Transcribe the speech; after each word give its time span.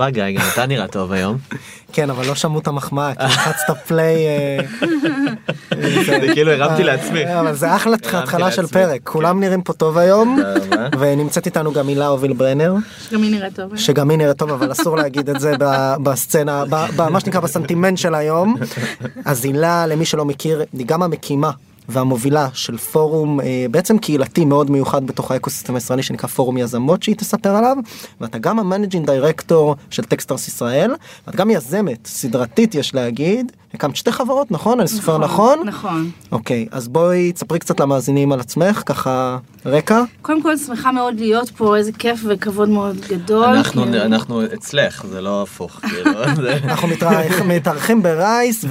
רבה 0.00 0.10
גיא, 0.10 0.30
גם 0.30 0.44
אתה 0.52 0.66
נראה 0.66 0.88
טוב 0.88 1.12
היום. 1.12 1.38
כן, 1.92 2.10
אבל 2.10 2.26
לא 2.26 2.34
שמעו 2.34 2.58
את 2.58 2.66
המחמאה, 2.66 3.14
כי 3.14 3.24
לחצת 3.24 3.76
פליי. 3.86 4.16
אה, 4.26 4.58
זה 6.06 6.26
כאילו 6.34 6.52
הרמתי 6.52 6.82
לעצמי. 6.84 7.24
אה, 7.24 7.40
אבל 7.40 7.54
זה 7.54 7.76
אחלה 7.76 7.96
התחלה 7.96 8.50
של. 8.50 8.66
פרק, 8.66 9.00
כולם 9.04 9.40
נראים 9.40 9.62
פה 9.62 9.72
טוב 9.72 9.98
היום. 9.98 10.38
ונמצאת 10.98 11.46
איתנו 11.46 11.72
גם 11.72 11.88
הילה 11.88 12.06
הוביל 12.06 12.32
ברנר, 12.32 12.74
גם 13.12 13.22
היא 13.22 13.30
נראית 13.30 13.56
טוב. 13.56 13.76
שגם 13.76 14.10
היא 14.10 14.18
נראית 14.18 14.38
טוב, 14.38 14.50
אבל 14.50 14.72
אסור 14.72 14.96
להגיד 14.96 15.30
את 15.30 15.40
זה 15.40 15.52
בסצנה, 16.02 16.64
מה 17.10 17.20
שנקרא 17.20 17.40
בסנטימנט 17.40 17.98
של 17.98 18.14
היום. 18.14 18.56
אז 19.24 19.44
הילה, 19.44 19.86
למי 19.86 20.04
שלא 20.04 20.24
מכיר, 20.24 20.62
היא 20.72 20.86
גם 20.86 21.02
המקימה. 21.02 21.50
והמובילה 21.90 22.48
של 22.52 22.76
פורום 22.78 23.40
אה, 23.40 23.46
בעצם 23.70 23.98
קהילתי 23.98 24.44
מאוד 24.44 24.70
מיוחד 24.70 25.06
בתוך 25.06 25.30
האקוסיסטם 25.30 25.74
הישראלי 25.74 26.02
שנקרא 26.02 26.28
פורום 26.28 26.58
יזמות 26.58 27.02
שהיא 27.02 27.16
תספר 27.16 27.50
עליו 27.56 27.76
ואתה 28.20 28.38
גם 28.38 28.58
ה 28.58 28.63
managing 28.63 29.06
director 29.10 29.76
של 29.90 30.02
Techstars 30.04 30.48
ישראל 30.48 30.94
ואת 31.26 31.36
גם 31.36 31.50
יזמת 31.50 32.06
סדרתית 32.06 32.74
יש 32.74 32.94
להגיד 32.94 33.52
הקמת 33.74 33.96
שתי 33.96 34.12
חברות 34.12 34.50
נכון 34.50 34.80
אני 34.80 34.88
סופר 34.88 35.18
נכון 35.18 35.58
נכון. 35.66 36.10
אוקיי 36.32 36.66
אז 36.70 36.88
בואי 36.88 37.32
תספרי 37.32 37.58
קצת 37.58 37.80
למאזינים 37.80 38.32
על 38.32 38.40
עצמך 38.40 38.82
ככה 38.86 39.38
רקע 39.66 40.02
קודם 40.22 40.42
כל 40.42 40.56
שמחה 40.56 40.92
מאוד 40.92 41.20
להיות 41.20 41.50
פה, 41.50 41.76
איזה 41.76 41.92
כיף 41.92 42.20
וכבוד 42.28 42.68
מאוד 42.68 42.96
גדול. 43.08 43.44
אנחנו. 43.44 43.84
אנחנו 43.84 44.44
אצלך, 44.44 45.04
זה 45.06 45.20
לא 45.20 45.42
הפוך. 45.42 45.72
כאילו, 45.72 46.10
אנחנו 46.64 46.88
מתארח- 46.88 47.42
מתארחים 47.46 48.02
ב 48.02 48.14
Rise 48.14 48.64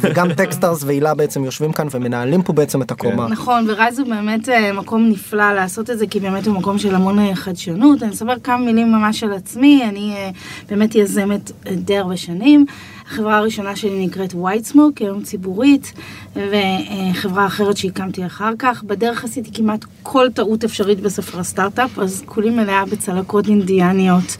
וגם 0.00 0.32
Techstars 0.34 0.82
והילה 0.84 1.14
בעצם 1.14 1.44
יושבים 1.44 1.72
כאן 1.72 1.88
ומנהלים 1.90 2.42
פה 2.42 2.52
בעצם 2.64 2.82
את 2.82 2.90
הקומה. 2.90 3.28
נכון, 3.28 3.66
ו 3.68 3.74
Rise 3.74 3.98
הוא 3.98 4.08
באמת 4.08 4.48
אה, 4.48 4.72
מקום 4.72 5.08
נפלא 5.08 5.52
לעשות 5.52 5.90
את 5.90 5.98
זה, 5.98 6.06
כי 6.06 6.20
באמת 6.20 6.46
הוא 6.46 6.54
מקום 6.54 6.78
של 6.78 6.94
המון 6.94 7.18
אה, 7.18 7.34
חדשנות. 7.34 8.02
אני 8.02 8.12
אספר 8.12 8.38
כמה 8.38 8.58
מילים 8.58 8.92
ממש 8.92 9.22
על 9.24 9.32
עצמי, 9.32 9.84
אני 9.88 10.14
אה, 10.16 10.30
באמת 10.68 10.94
יזמת 10.94 11.50
די 11.72 11.96
הרבה 11.96 12.16
שנים. 12.16 12.66
החברה 13.06 13.36
הראשונה 13.36 13.76
שלי 13.76 14.06
נקראת 14.06 14.32
white 14.32 14.72
smoke, 14.72 15.00
היום 15.00 15.22
ציבורית, 15.22 15.92
וחברה 16.36 17.46
אחרת 17.46 17.76
שהקמתי 17.76 18.26
אחר 18.26 18.52
כך. 18.58 18.82
בדרך 18.82 19.24
עשיתי 19.24 19.50
כמעט 19.54 19.84
כל 20.02 20.26
טעות 20.34 20.64
אפשרית 20.64 21.00
בספר 21.00 21.38
הסטארט-אפ, 21.38 21.98
אז 21.98 22.22
כולי 22.26 22.50
מלאה 22.50 22.84
בצלקות 22.84 23.46
אינדיאניות 23.46 24.36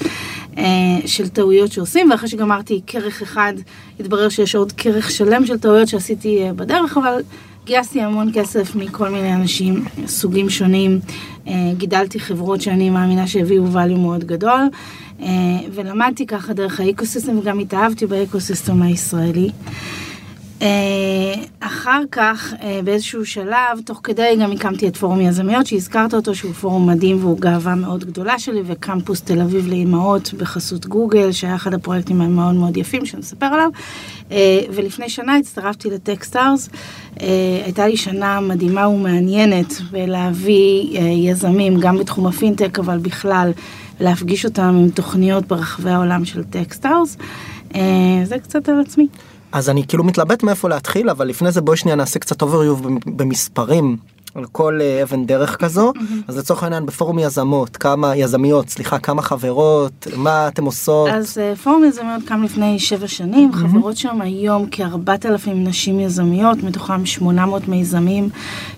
של 1.06 1.28
טעויות 1.28 1.72
שעושים, 1.72 2.11
ואחרי 2.11 2.28
שגמרתי 2.28 2.81
כרך 2.86 3.22
אחד, 3.22 3.53
התברר 4.00 4.28
שיש 4.28 4.55
עוד 4.55 4.72
כרך 4.72 5.11
שלם 5.11 5.47
של 5.47 5.59
טעויות 5.59 5.88
שעשיתי 5.88 6.42
בדרך, 6.56 6.97
אבל 6.97 7.20
גייסתי 7.65 8.01
המון 8.01 8.31
כסף 8.34 8.77
מכל 8.77 9.09
מיני 9.09 9.34
אנשים, 9.34 9.84
סוגים 10.07 10.51
שונים, 10.51 11.01
אה, 11.48 11.53
גידלתי 11.77 12.21
חברות 12.21 12.61
שאני 12.61 12.91
מאמינה 12.91 13.27
שהביאו 13.27 13.65
value 13.73 13.98
מאוד 13.98 14.25
גדול, 14.25 14.61
אה, 15.23 15.29
ולמדתי 15.75 16.27
ככה 16.27 16.53
דרך 16.53 16.81
האקוסיסטם 16.81 17.39
וגם 17.39 17.59
התאהבתי 17.59 18.06
באקוסיסטם 18.06 18.83
הישראלי. 18.83 19.50
אה, 20.62 21.34
אחר 21.61 22.03
כך, 22.12 22.55
באיזשהו 22.84 23.27
שלב, 23.27 23.81
תוך 23.84 24.00
כדי 24.05 24.37
גם 24.43 24.53
הקמתי 24.53 24.88
את 24.88 24.97
פורום 24.97 25.21
יזמיות, 25.21 25.67
שהזכרת 25.67 26.15
אותו, 26.15 26.34
שהוא 26.34 26.53
פורום 26.53 26.91
מדהים 26.91 27.17
והוא 27.21 27.38
גאווה 27.41 27.75
מאוד 27.75 28.05
גדולה 28.05 28.38
שלי, 28.38 28.62
וקמפוס 28.67 29.22
תל 29.22 29.41
אביב 29.41 29.67
לאימהות 29.67 30.34
בחסות 30.34 30.87
גוגל, 30.87 31.33
שהיה 31.33 31.55
אחד 31.55 31.75
הפרויקטים 31.75 32.21
המאוד 32.21 32.55
מאוד 32.55 32.77
יפים 32.77 33.06
שנספר 33.06 33.47
עליו. 33.47 33.71
אה, 34.33 34.61
ולפני 34.71 35.09
שנה 35.09 35.37
הצטרפתי 35.37 35.91
ל 35.91 35.98
Techstars. 35.98 36.69
אה, 37.21 37.27
הייתה 37.65 37.87
לי 37.87 37.97
שנה 37.97 38.41
מדהימה 38.41 38.89
ומעניינת 38.89 39.73
בלהביא 39.91 40.99
אה, 40.99 41.03
יזמים, 41.03 41.81
גם 41.81 41.99
בתחום 41.99 42.27
הפינטק, 42.27 42.79
אבל 42.79 42.99
בכלל, 42.99 43.53
להפגיש 44.01 44.45
אותם 44.45 44.62
עם 44.62 44.91
תוכניות 44.91 45.47
ברחבי 45.47 45.91
העולם 45.91 46.25
של 46.25 46.45
Techstars. 46.44 47.16
זה 48.25 48.39
קצת 48.43 48.69
על 48.69 48.81
עצמי. 48.81 49.09
אז 49.53 49.71
אני 49.71 49.87
כאילו 49.87 50.05
מתלבט 50.05 50.43
מאיפה 50.43 50.69
להתחיל 50.69 51.11
אבל 51.11 51.29
לפני 51.29 51.53
זה 51.53 51.61
בואי 51.61 51.77
שנייה 51.77 51.97
נעשה 51.97 52.19
קצת 52.19 52.43
overview 52.43 52.89
במספרים 53.06 53.97
על 54.34 54.45
כל 54.53 54.78
אה, 54.83 55.03
אבן 55.03 55.27
דרך 55.27 55.56
כזו. 55.56 55.93
אז 56.28 56.39
לצורך 56.39 56.62
העניין 56.62 56.87
בפורום 56.87 57.19
יזמות 57.19 57.77
כמה 57.77 58.17
יזמיות 58.17 58.69
סליחה 58.69 58.99
כמה 58.99 59.22
חברות 59.22 60.06
מה 60.17 60.49
אתם 60.49 60.65
עושות? 60.65 61.09
אז 61.09 61.39
אה, 61.39 61.56
פורום 61.56 61.84
יזמיות 61.84 62.22
קם 62.25 62.43
לפני 62.43 62.78
שבע 62.78 63.09
שנים, 63.09 63.53
חברות 63.53 63.97
שם 63.97 64.21
היום 64.21 64.67
כ-4,000 64.71 65.50
נשים 65.55 66.00
יזמיות, 66.00 66.62
מתוכם 66.62 67.06
800 67.06 67.69
מיזמים, 67.69 68.28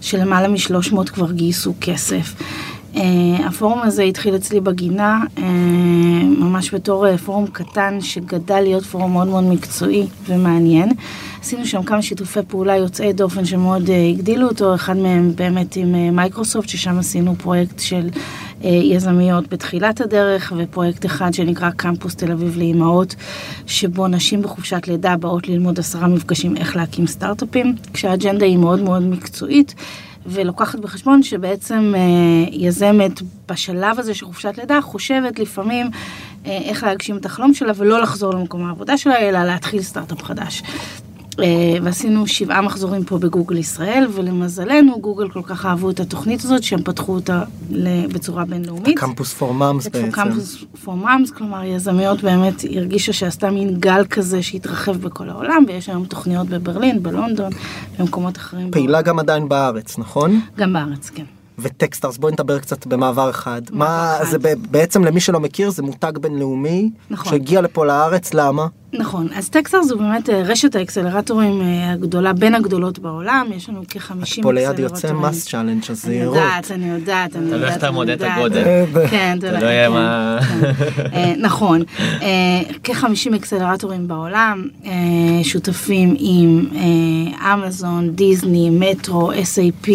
שלמעלה 0.01 0.49
מ-300 0.49 1.11
כבר 1.13 1.33
גייסו 1.33 1.75
כסף. 1.81 2.35
אה, 2.95 2.99
הפורום 3.45 3.83
הזה 3.83 4.03
התחיל 4.03 4.37
אצלי 4.37 4.61
בגינה, 4.61 5.23
אה, 5.37 5.41
ממש 6.39 6.75
בתור 6.75 7.07
אה, 7.07 7.19
פורום 7.19 7.47
קטן 7.47 8.01
שגדל 8.01 8.61
להיות 8.61 8.85
פורום 8.85 9.13
מאוד 9.13 9.29
מאוד 9.29 9.45
מקצועי 9.45 10.07
ומעניין. 10.29 10.89
עשינו 11.47 11.67
שם 11.67 11.83
כמה 11.83 12.03
שיתופי 12.03 12.41
פעולה 12.49 12.77
יוצאי 12.77 13.13
דופן 13.13 13.45
שמאוד 13.45 13.87
אה, 13.89 13.91
הגדילו 14.13 14.49
אותו, 14.49 14.75
אחד 14.75 14.97
מהם 14.97 15.33
באמת 15.37 15.77
עם 15.77 15.95
אה, 15.95 16.15
מייקרוסופט, 16.15 16.69
ששם 16.69 16.99
עשינו 16.99 17.37
פרויקט 17.37 17.79
של 17.79 18.09
אה, 18.13 18.67
יזמיות 18.67 19.49
בתחילת 19.49 20.01
הדרך, 20.01 20.53
ופרויקט 20.57 21.07
אחד 21.07 21.35
שנקרא 21.35 21.71
קמפוס 21.71 22.15
תל 22.15 22.33
אביב 22.33 22.59
לאימהות, 22.59 23.15
שבו 23.67 24.09
נשים 24.09 24.43
בחופשת 24.43 24.89
לידה 24.89 25.17
באות 25.17 25.49
ללמוד 25.49 25.79
עשרה 25.79 26.09
מפגשים 26.09 26.57
איך 26.57 26.77
להקים 26.77 27.07
סטארט-אפים, 27.07 27.75
כשהאג'נדה 27.93 28.47
היא 28.47 28.59
מאוד 28.59 28.81
מאוד 28.81 29.03
מקצועית. 29.03 29.75
ולוקחת 30.27 30.79
בחשבון 30.79 31.23
שבעצם 31.23 31.93
אה, 31.97 32.01
יזמת 32.53 33.23
בשלב 33.49 33.99
הזה 33.99 34.15
של 34.15 34.27
חופשת 34.27 34.59
לידה 34.59 34.81
חושבת 34.81 35.39
לפעמים 35.39 35.87
אה, 36.47 36.59
איך 36.65 36.85
להגשים 36.85 37.17
את 37.17 37.27
החלום 37.27 37.55
שלה 37.55 37.73
ולא 37.77 38.03
לחזור 38.03 38.35
למקום 38.35 38.67
העבודה 38.67 38.99
שלה 38.99 39.19
אלא 39.19 39.45
להתחיל 39.45 39.83
סטארט-אפ 39.83 40.23
חדש. 40.23 40.63
אה, 41.41 41.79
ועשינו 41.83 42.27
שבעה 42.27 42.63
מחזורים 42.63 43.05
פה 43.05 43.19
בגוגל 43.19 43.57
ישראל 43.57 44.07
ולמזלנו 44.13 45.01
גוגל 45.01 45.29
כל 45.29 45.43
כך 45.43 45.67
אהבו 45.67 45.91
את 45.91 46.01
התוכנית 46.01 46.45
הזאת 46.45 46.63
שהם 46.63 46.83
פתחו 46.83 47.15
אותה 47.15 47.43
בצורה 48.13 48.45
בינלאומית. 48.45 48.99
קמפוס 48.99 49.33
פור 49.33 49.55
מאמס 49.55 49.87
בעצם 49.87 50.11
קמפוס 50.11 50.65
פור 50.85 50.95
מאמס, 50.95 51.31
כלומר 51.31 51.65
יזמיות 51.65 52.23
באמת 52.23 52.65
הרגישה 52.77 53.13
שעשתה 53.13 53.51
מין 53.51 53.81
גל 53.81 54.05
כזה 54.11 54.43
שהתרחב 54.43 54.97
בכל 54.97 55.31
העולם 55.31 55.65
ויש 55.69 55.89
היום 55.89 56.05
תוכניות 56.05 56.49
בברלין, 56.49 57.03
בלונדון, 57.03 57.53
במקומות 57.99 58.37
אחרים. 58.37 58.71
פעילה 58.71 59.03
גם 59.03 59.19
עדיין 59.19 59.49
בארץ 59.49 59.99
נכון 59.99 60.41
גם 60.57 60.73
בארץ, 60.73 61.11
כן. 61.11 61.25
וטקסטרס 61.59 62.17
בואי 62.19 62.33
נדבר 62.33 62.59
קצת 62.59 62.87
במעבר 62.87 63.31
אחד 63.31 63.63
מה 63.71 64.17
אחד. 64.23 64.25
זה 64.31 64.39
בעצם 64.71 65.05
למי 65.05 65.21
שלא 65.21 65.41
מכיר 65.41 65.71
זה 65.71 65.83
מותג 65.83 66.13
בינלאומי 66.21 66.91
נכון. 67.11 67.33
שהגיע 67.33 67.61
לפה 67.61 67.87
לארץ 67.87 68.35
למה 68.35 68.67
נכון, 68.93 69.29
אז 69.37 69.49
טקסר 69.49 69.83
זו 69.83 69.99
באמת 69.99 70.31
אה, 70.31 70.43
רשת 70.43 70.75
האקסלרטורים 70.77 71.61
אה, 71.61 71.93
הגדולה, 71.93 72.33
בין 72.33 72.55
הגדולות 72.55 72.99
בעולם, 72.99 73.47
יש 73.57 73.69
לנו 73.69 73.83
כ-50 73.89 73.99
אקסלרטורים. 73.99 74.43
פה 74.43 74.53
ליד 74.53 74.79
יוצא 74.79 75.13
מס 75.13 75.49
צ'אלנג' 75.49 75.83
אז 75.91 76.05
אני. 76.07 76.15
יודעת, 76.15 76.71
אני 76.71 76.89
יודעת, 76.91 77.37
אני 77.37 77.51
יודעת. 77.51 77.77
אתה 77.79 77.87
אני 77.87 77.95
מודד 77.95 78.23
את. 78.23 78.29
הגודל. 78.37 78.85
כן, 79.11 79.39
אתה 79.39 79.53
לא 79.61 79.67
יהיה 79.67 79.89
כן, 79.89 79.93
מה- 79.95 80.39
כן. 80.63 81.07
אה, 81.13 81.33
נכון, 81.39 81.83
אה, 82.23 82.27
כ-50 82.85 83.37
אקסלרטורים 83.37 84.09
בעולם, 84.09 84.69
שותפים 85.43 86.15
עם 86.19 86.67
אמזון, 87.53 88.11
דיסני, 88.11 88.71
מטרו, 88.71 89.33
SAP, 89.33 89.89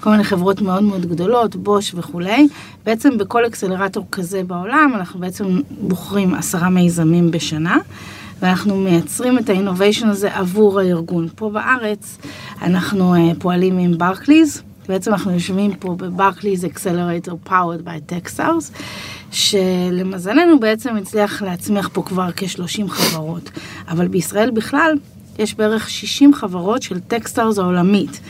כל 0.00 0.10
מיני 0.10 0.24
חברות 0.24 0.60
מאוד 0.62 0.82
מאוד 0.94 1.06
גדולות, 1.06 1.56
בוש 1.56 1.94
וכולי. 1.94 2.48
בעצם 2.84 3.18
בכל 3.18 3.46
אקסלרטור 3.46 4.06
כזה 4.12 4.42
בעולם 4.46 4.92
אנחנו 4.94 5.20
בעצם 5.20 5.60
בוחרים 5.70 6.34
עשרה 6.34 6.68
מיזמים 6.68 7.30
בשנה. 7.30 7.76
ואנחנו 8.40 8.76
מייצרים 8.76 9.38
את 9.38 9.48
ה 9.48 9.53
innovation 9.53 10.08
הזה 10.08 10.36
עבור 10.36 10.80
הארגון. 10.80 11.28
פה 11.34 11.50
בארץ 11.50 12.18
אנחנו 12.62 13.14
אה, 13.14 13.18
פועלים 13.38 13.78
עם 13.78 13.98
ברקליז, 13.98 14.62
בעצם 14.88 15.12
אנחנו 15.12 15.32
יושבים 15.32 15.74
פה 15.74 15.94
ב 15.98 16.05
Barclays 16.05 16.64
Accelerator 16.64 17.38
powered 17.44 17.84
by 17.84 18.00
Techstars, 18.00 18.72
שלמזלנו 19.30 20.60
בעצם 20.60 20.96
הצליח 20.96 21.42
להצמיח 21.42 21.90
פה 21.92 22.02
כבר 22.02 22.28
כ-30 22.36 22.88
חברות, 22.88 23.50
אבל 23.88 24.08
בישראל 24.08 24.50
בכלל 24.50 24.92
יש 25.38 25.54
בערך 25.54 25.90
60 25.90 26.34
חברות 26.34 26.82
של 26.82 27.00
Techstars 27.00 27.58
העולמית. 27.58 28.20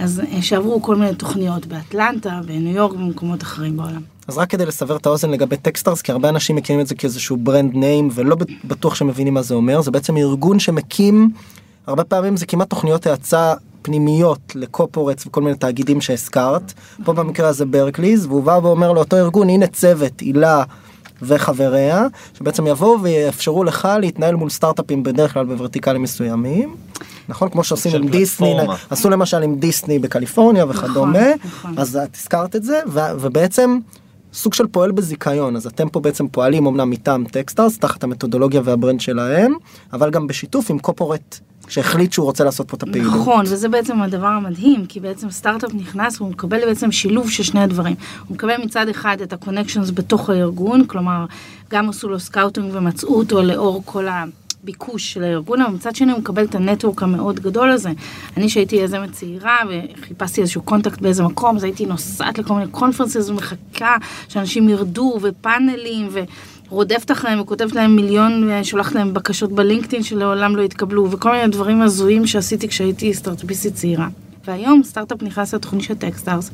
אז 0.00 0.20
אה, 0.20 0.42
שעברו 0.42 0.82
כל 0.82 0.96
מיני 0.96 1.14
תוכניות 1.14 1.66
באטלנטה, 1.66 2.40
בניו 2.46 2.74
יורק 2.74 2.92
ובמקומות 2.92 3.42
אחרים 3.42 3.76
בעולם. 3.76 4.00
אז 4.28 4.38
רק 4.38 4.50
כדי 4.50 4.66
לסבר 4.66 4.96
את 4.96 5.06
האוזן 5.06 5.30
לגבי 5.30 5.56
Techstars, 5.56 6.02
כי 6.02 6.12
הרבה 6.12 6.28
אנשים 6.28 6.56
מכירים 6.56 6.80
את 6.80 6.86
זה 6.86 6.94
כאיזשהו 6.94 7.36
brand 7.36 7.74
name 7.74 8.08
ולא 8.14 8.36
בטוח 8.64 8.94
שמבינים 8.94 9.34
מה 9.34 9.42
זה 9.42 9.54
אומר, 9.54 9.80
זה 9.80 9.90
בעצם 9.90 10.16
ארגון 10.16 10.58
שמקים, 10.58 11.30
הרבה 11.86 12.04
פעמים 12.04 12.36
זה 12.36 12.46
כמעט 12.46 12.70
תוכניות 12.70 13.06
האצה 13.06 13.54
פנימיות 13.82 14.52
ל 14.54 14.61
corporates 14.61 15.26
וכל 15.26 15.42
מיני 15.42 15.56
תאגידים 15.56 16.00
שהזכרת, 16.00 16.72
פה 17.04 17.12
במקרה 17.12 17.48
הזה 17.48 17.64
ברקליז, 17.64 18.26
והוא 18.26 18.42
בא 18.42 18.60
ואומר 18.62 18.92
לאותו 18.92 19.16
ארגון, 19.16 19.48
הנה 19.48 19.66
צוות, 19.66 20.20
הילה 20.20 20.62
וחבריה, 21.22 22.06
שבעצם 22.38 22.66
יבואו 22.66 23.02
ויאפשרו 23.02 23.64
לך 23.64 23.88
להתנהל 24.00 24.34
מול 24.34 24.50
סטארט-אפים 24.50 25.02
בדרך 25.02 25.32
כלל 25.32 25.46
בוורטיקלים 25.46 26.02
מסוימים. 26.02 26.76
נכון 27.28 27.48
כמו 27.48 27.64
שעושים 27.64 28.02
עם 28.02 28.08
דיסני. 28.08 28.54
עשו 28.90 29.10
למשל 29.10 29.42
עם 29.42 29.54
דיסני 29.54 29.98
בקליפורניה 29.98 30.64
וכדומה 30.68 31.28
נכון. 31.44 31.74
אז 31.78 31.96
את 31.96 32.16
הזכרת 32.16 32.56
את 32.56 32.62
זה 32.64 32.80
ו- 32.86 33.00
ובעצם 33.20 33.78
סוג 34.32 34.54
של 34.54 34.66
פועל 34.66 34.92
בזיכיון 34.92 35.56
אז 35.56 35.66
אתם 35.66 35.88
פה 35.88 36.00
בעצם 36.00 36.28
פועלים 36.28 36.66
אמנם 36.66 36.90
מטעם 36.90 37.24
Techstars 37.24 37.78
תחת 37.78 38.04
המתודולוגיה 38.04 38.60
וה 38.64 38.74
brand 38.74 39.00
שלהם 39.00 39.54
אבל 39.92 40.10
גם 40.10 40.26
בשיתוף 40.26 40.70
עם 40.70 40.78
corporate 40.78 41.38
שהחליט 41.68 42.12
שהוא 42.12 42.26
רוצה 42.26 42.44
לעשות 42.44 42.68
פה 42.68 42.76
את 42.76 42.82
הפעילות. 42.82 43.14
נכון, 43.14 43.44
וזה 43.48 43.68
בעצם 43.68 44.02
הדבר 44.02 44.26
המדהים, 44.26 44.86
כי 44.86 45.00
בעצם 45.00 45.30
סטארט-אפ 45.30 45.74
נכנס 45.74 46.20
והוא 46.20 46.30
מקבל 46.30 46.60
בעצם 46.66 46.92
שילוב 46.92 47.30
של 47.30 47.42
שני 47.42 47.60
הדברים. 47.60 47.94
הוא 48.28 48.34
מקבל 48.34 48.56
מצד 48.64 48.88
אחד 48.88 49.16
את 49.22 49.32
ה 49.32 49.37
connections 49.37 49.90
בתוך 49.90 50.30
הארגון, 50.30 50.86
כלומר, 50.86 51.26
גם 51.70 51.88
עשו 51.88 52.08
לו 52.08 52.20
scouting 52.20 52.74
ומצאו 52.74 53.14
אותו 53.14 53.42
לאור 53.42 53.82
כל 53.84 54.08
הביקוש 54.62 55.12
של 55.12 55.24
הארגון, 55.24 55.60
אבל 55.60 55.74
מצד 55.74 55.96
שני 55.96 56.12
הוא 56.12 56.20
מקבל 56.20 56.44
את 56.44 56.54
ה 56.54 56.60
network 56.60 57.02
המאוד 57.02 57.40
גדול 57.40 57.70
הזה. 57.70 57.90
אני 58.36 58.48
שהייתי 58.48 58.76
יזמת 58.76 59.12
צעירה 59.12 59.56
וחיפשתי 59.68 60.40
איזשהו 60.40 60.62
contact 60.62 61.00
באיזה 61.00 61.22
מקום, 61.22 61.56
אז 61.56 61.64
הייתי 61.64 61.86
נוסעת 61.86 62.38
לכל 62.38 62.54
מיני 62.54 62.70
conferences 62.70 63.30
ומחכה 63.30 63.96
שאנשים 64.28 64.68
ירדו 64.68 65.18
מפאנלים 65.22 66.08
ו... 66.10 66.20
רודפת 66.68 67.10
אחריהם 67.10 67.40
וכותבת 67.40 67.72
להם 67.72 67.96
מיליון, 67.96 68.50
שולחת 68.62 68.94
להם 68.94 69.14
בקשות 69.14 69.52
בלינקדאין 69.52 70.02
שלעולם 70.02 70.56
לא 70.56 70.62
יתקבלו, 70.62 71.10
וכל 71.10 71.32
מיני 71.32 71.48
דברים 71.48 71.82
הזויים 71.82 72.26
שעשיתי 72.26 72.68
כשהייתי 72.68 73.14
סטארט-אפיסטית 73.14 73.74
צעירה. 73.74 74.08
והיום 74.44 74.82
סטארט-אפ 74.82 75.22
נכנס 75.22 75.54
לתוכנית 75.54 75.82
של 75.82 75.94
Techstars, 75.94 76.50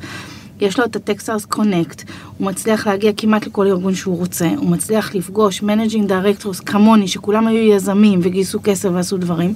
יש 0.61 0.79
לו 0.79 0.85
את 0.85 0.95
ה 0.95 1.00
Techstars 1.00 1.45
Connect, 1.45 2.03
הוא 2.37 2.47
מצליח 2.47 2.87
להגיע 2.87 3.11
כמעט 3.17 3.47
לכל 3.47 3.67
ארגון 3.67 3.95
שהוא 3.95 4.17
רוצה, 4.17 4.49
הוא 4.57 4.69
מצליח 4.69 5.15
לפגוש 5.15 5.61
managing 5.61 6.07
directors 6.07 6.59
כמוני, 6.59 7.07
שכולם 7.07 7.47
היו 7.47 7.73
יזמים 7.75 8.19
וגייסו 8.23 8.59
כסף 8.63 8.89
ועשו 8.93 9.17
דברים, 9.17 9.53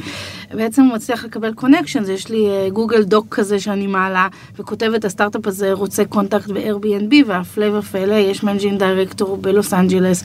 בעצם 0.51 0.83
הוא 0.83 0.95
מצליח 0.95 1.25
לקבל 1.25 1.53
connection, 1.53 2.03
יש 2.11 2.29
לי 2.29 2.47
Google 2.74 3.03
Doc 3.03 3.25
כזה 3.29 3.59
שאני 3.59 3.88
מעלה, 3.88 4.27
וכותבת 4.59 5.05
הסטארט-אפ 5.05 5.47
הזה 5.47 5.73
רוצה 5.73 6.05
contact 6.06 6.50
ב-Airbnb, 6.50 7.13
והפלא 7.27 7.77
ופלא, 7.77 8.15
יש 8.15 8.44
managing 8.44 8.80
director 8.80 9.38
בלוס 9.38 9.73
אנג'לס. 9.73 10.23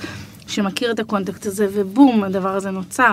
שמכיר 0.48 0.90
את 0.90 0.98
ה 0.98 1.04
contact 1.04 1.46
הזה, 1.46 1.66
ובום, 1.72 2.24
הדבר 2.24 2.48
הזה 2.48 2.70
נוצר. 2.70 3.12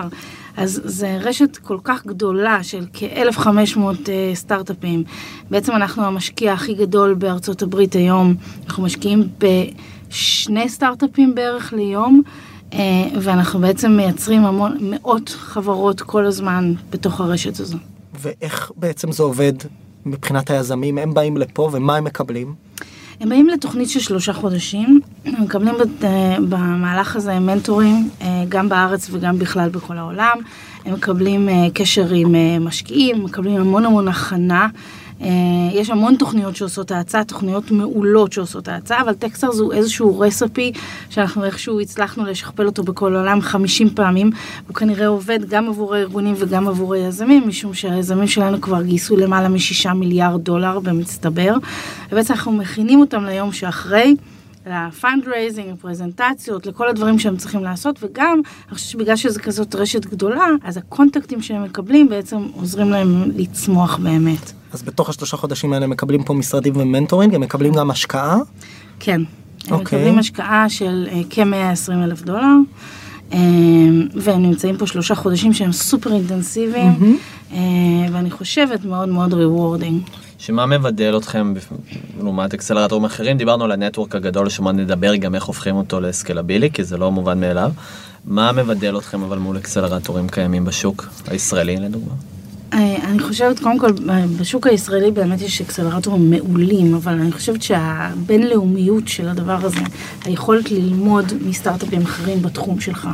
אז 0.56 0.80
זה 0.84 1.18
רשת 1.20 1.56
כל 1.56 1.78
כך 1.84 2.06
גדולה 2.06 2.62
של 2.62 2.84
כ-1,500 2.92 3.76
uh, 3.76 4.08
סטארט-אפים. 4.34 5.04
בעצם 5.50 5.72
אנחנו 5.72 6.04
המשקיע 6.04 6.52
הכי 6.52 6.74
גדול 6.74 7.14
בארצות 7.14 7.62
הברית 7.62 7.94
היום. 7.94 8.34
אנחנו 8.66 8.82
משקיעים 8.82 9.28
בשני 9.38 10.68
סטארט-אפים 10.68 11.34
בערך 11.34 11.72
ליום, 11.72 12.22
uh, 12.70 12.74
ואנחנו 13.20 13.60
בעצם 13.60 13.92
מייצרים 13.92 14.44
המון, 14.44 14.78
מאות 14.80 15.28
חברות 15.28 16.00
כל 16.00 16.26
הזמן 16.26 16.74
בתוך 16.90 17.20
הרשת 17.20 17.60
הזו. 17.60 17.78
ואיך 18.20 18.70
בעצם 18.76 19.12
זה 19.12 19.22
עובד 19.22 19.52
מבחינת 20.06 20.50
היזמים 20.50 20.98
הם 20.98 21.14
באים 21.14 21.36
לפה 21.36 21.70
ומה 21.72 21.96
הם 21.96 22.04
מקבלים? 22.04 22.54
הם 23.20 23.28
באים 23.28 23.48
לתוכנית 23.48 23.90
של 23.90 24.00
שלושה 24.00 24.32
חודשים, 24.32 25.00
הם 25.24 25.42
מקבלים 25.42 25.74
אה, 26.04 26.36
במהלך 26.48 27.16
הזה 27.16 27.38
מנטורים, 27.38 28.10
אה, 28.22 28.44
גם 28.48 28.68
בארץ 28.68 29.08
וגם 29.12 29.38
בכלל 29.38 29.68
בכל 29.68 29.98
העולם. 29.98 30.38
הם 30.84 30.94
מקבלים 30.94 31.48
אה, 31.48 31.66
קשר 31.74 32.06
עם 32.14 32.34
משקיעים, 32.60 33.24
מקבלים 33.24 33.60
המון 33.60 33.84
המון 33.84 34.08
הכנה. 34.08 34.68
אה, 35.22 35.28
יש 35.72 35.90
המון 35.90 36.16
תוכניות 36.16 36.56
שעושות 36.56 36.90
האצה, 36.90 37.24
תוכניות 37.24 37.70
מעולות 37.70 38.32
שעושות 38.32 38.68
האצה, 38.68 39.00
אבל 39.00 39.14
טקסטרס 39.14 39.58
הוא 39.58 39.72
איזשהו 39.72 40.18
רספי 40.18 40.72
שאנחנו 41.10 41.44
איכשהו 41.44 41.80
הצלחנו 41.80 42.24
לשכפל 42.24 42.66
אותו 42.66 42.82
בכל 42.82 43.16
העולם 43.16 43.40
50 43.40 43.90
פעמים. 43.90 44.30
הוא 44.66 44.74
כנראה 44.74 45.06
עובד 45.06 45.48
גם 45.48 45.68
עבור 45.68 45.94
הארגונים 45.94 46.34
וגם 46.38 46.68
עבור 46.68 46.94
היזמים, 46.94 47.48
משום 47.48 47.74
שהיזמים 47.74 48.26
שלנו 48.26 48.60
כבר 48.60 48.82
גייסו 48.82 49.16
למעלה 49.16 49.48
משישה 49.48 49.92
מיליארד 49.92 50.44
דולר 50.44 50.80
במצטבר. 50.80 51.54
ובעצם 52.12 52.34
אנחנו 52.34 52.52
מכינים 52.52 53.00
אותם 53.00 53.24
ליום 53.24 53.52
שאחרי. 53.52 54.16
ל 54.70 54.78
fundraising, 54.78 55.70
לפרזנטציות, 55.72 56.66
לכל 56.66 56.88
הדברים 56.88 57.18
שהם 57.18 57.36
צריכים 57.36 57.64
לעשות, 57.64 57.98
וגם, 58.02 58.40
אני 58.68 58.74
חושבת 58.74 58.90
שבגלל 58.90 59.16
שזו 59.16 59.40
כזאת 59.42 59.74
רשת 59.74 60.06
גדולה, 60.06 60.46
אז 60.64 60.76
הקונטקטים 60.76 61.42
שהם 61.42 61.64
מקבלים 61.64 62.08
בעצם 62.08 62.36
עוזרים 62.52 62.90
להם 62.90 63.22
לצמוח 63.36 63.96
באמת. 63.96 64.52
אז 64.76 64.82
בתוך 64.82 65.08
השלושה 65.08 65.36
חודשים 65.36 65.72
האלה 65.72 65.86
מקבלים 65.86 66.24
פה 66.24 66.34
משרדים 66.34 66.76
ו 66.76 66.82
mentoring 66.82 67.34
הם 67.34 67.40
מקבלים 67.40 67.74
גם 67.74 67.90
השקעה 67.90 68.36
כן. 69.00 69.20
הם 69.20 69.72
אוקיי. 69.72 69.98
מקבלים 69.98 70.18
השקעה 70.18 70.68
של 70.68 71.08
אה, 71.10 71.22
כ-120 71.30 71.92
אלף 72.04 72.22
דולר, 72.22 72.56
אה, 73.32 73.38
והם 74.14 74.42
נמצאים 74.42 74.76
פה 74.76 74.86
שלושה 74.86 75.14
חודשים 75.14 75.52
שהם 75.52 75.72
סופר 75.72 76.12
אינטנסיביים, 76.12 77.18
אה, 77.52 77.58
ואני 78.12 78.30
חושבת 78.30 78.84
מאוד 78.84 79.08
מאוד 79.08 79.34
rewarding. 79.34 80.02
שמה 80.38 80.66
מבדל 80.66 81.16
אתכם 81.16 81.54
לעומת 82.22 82.54
אקסלרטורים 82.54 83.04
אחרים? 83.04 83.38
דיברנו 83.38 83.64
על 83.64 83.72
ה 83.72 83.77
network 83.77 84.14
הגדול 84.14 84.48
שמאוד 84.48 84.74
נדבר 84.74 85.16
גם 85.16 85.34
איך 85.34 85.44
הופכים 85.44 85.76
אותו 85.76 86.00
לסקלבילי, 86.00 86.70
כי 86.70 86.84
זה 86.84 86.96
לא 86.96 87.12
מובן 87.12 87.40
מאליו. 87.40 87.70
מה 88.24 88.52
מבדל 88.52 88.98
אתכם 88.98 89.22
אבל 89.22 89.38
מול 89.38 89.56
אקסלרטורים 89.56 90.28
קיימים 90.28 90.64
בשוק 90.64 91.08
הישראלי 91.26 91.76
לדוגמה? 91.76 92.35
אה, 92.72 92.96
אני 93.04 93.18
חושבת, 93.18 93.58
קודם 93.58 93.78
כל, 93.78 93.92
בשוק 94.40 94.66
הישראלי 94.66 95.10
באמת 95.10 95.40
יש 95.40 95.60
אקסלרטורים 95.60 96.30
מעולים, 96.30 96.94
אבל 96.94 97.12
אני 97.12 97.32
חושבת 97.32 97.62
שהבינלאומיות 97.62 99.08
של 99.08 99.28
הדבר 99.28 99.58
הזה, 99.62 99.80
היכולת 100.24 100.70
ללמוד 100.70 101.32
מסטארט-אפים 101.46 102.02
אחרים 102.02 102.42
בתחום 102.42 102.80
שלך, 102.80 103.08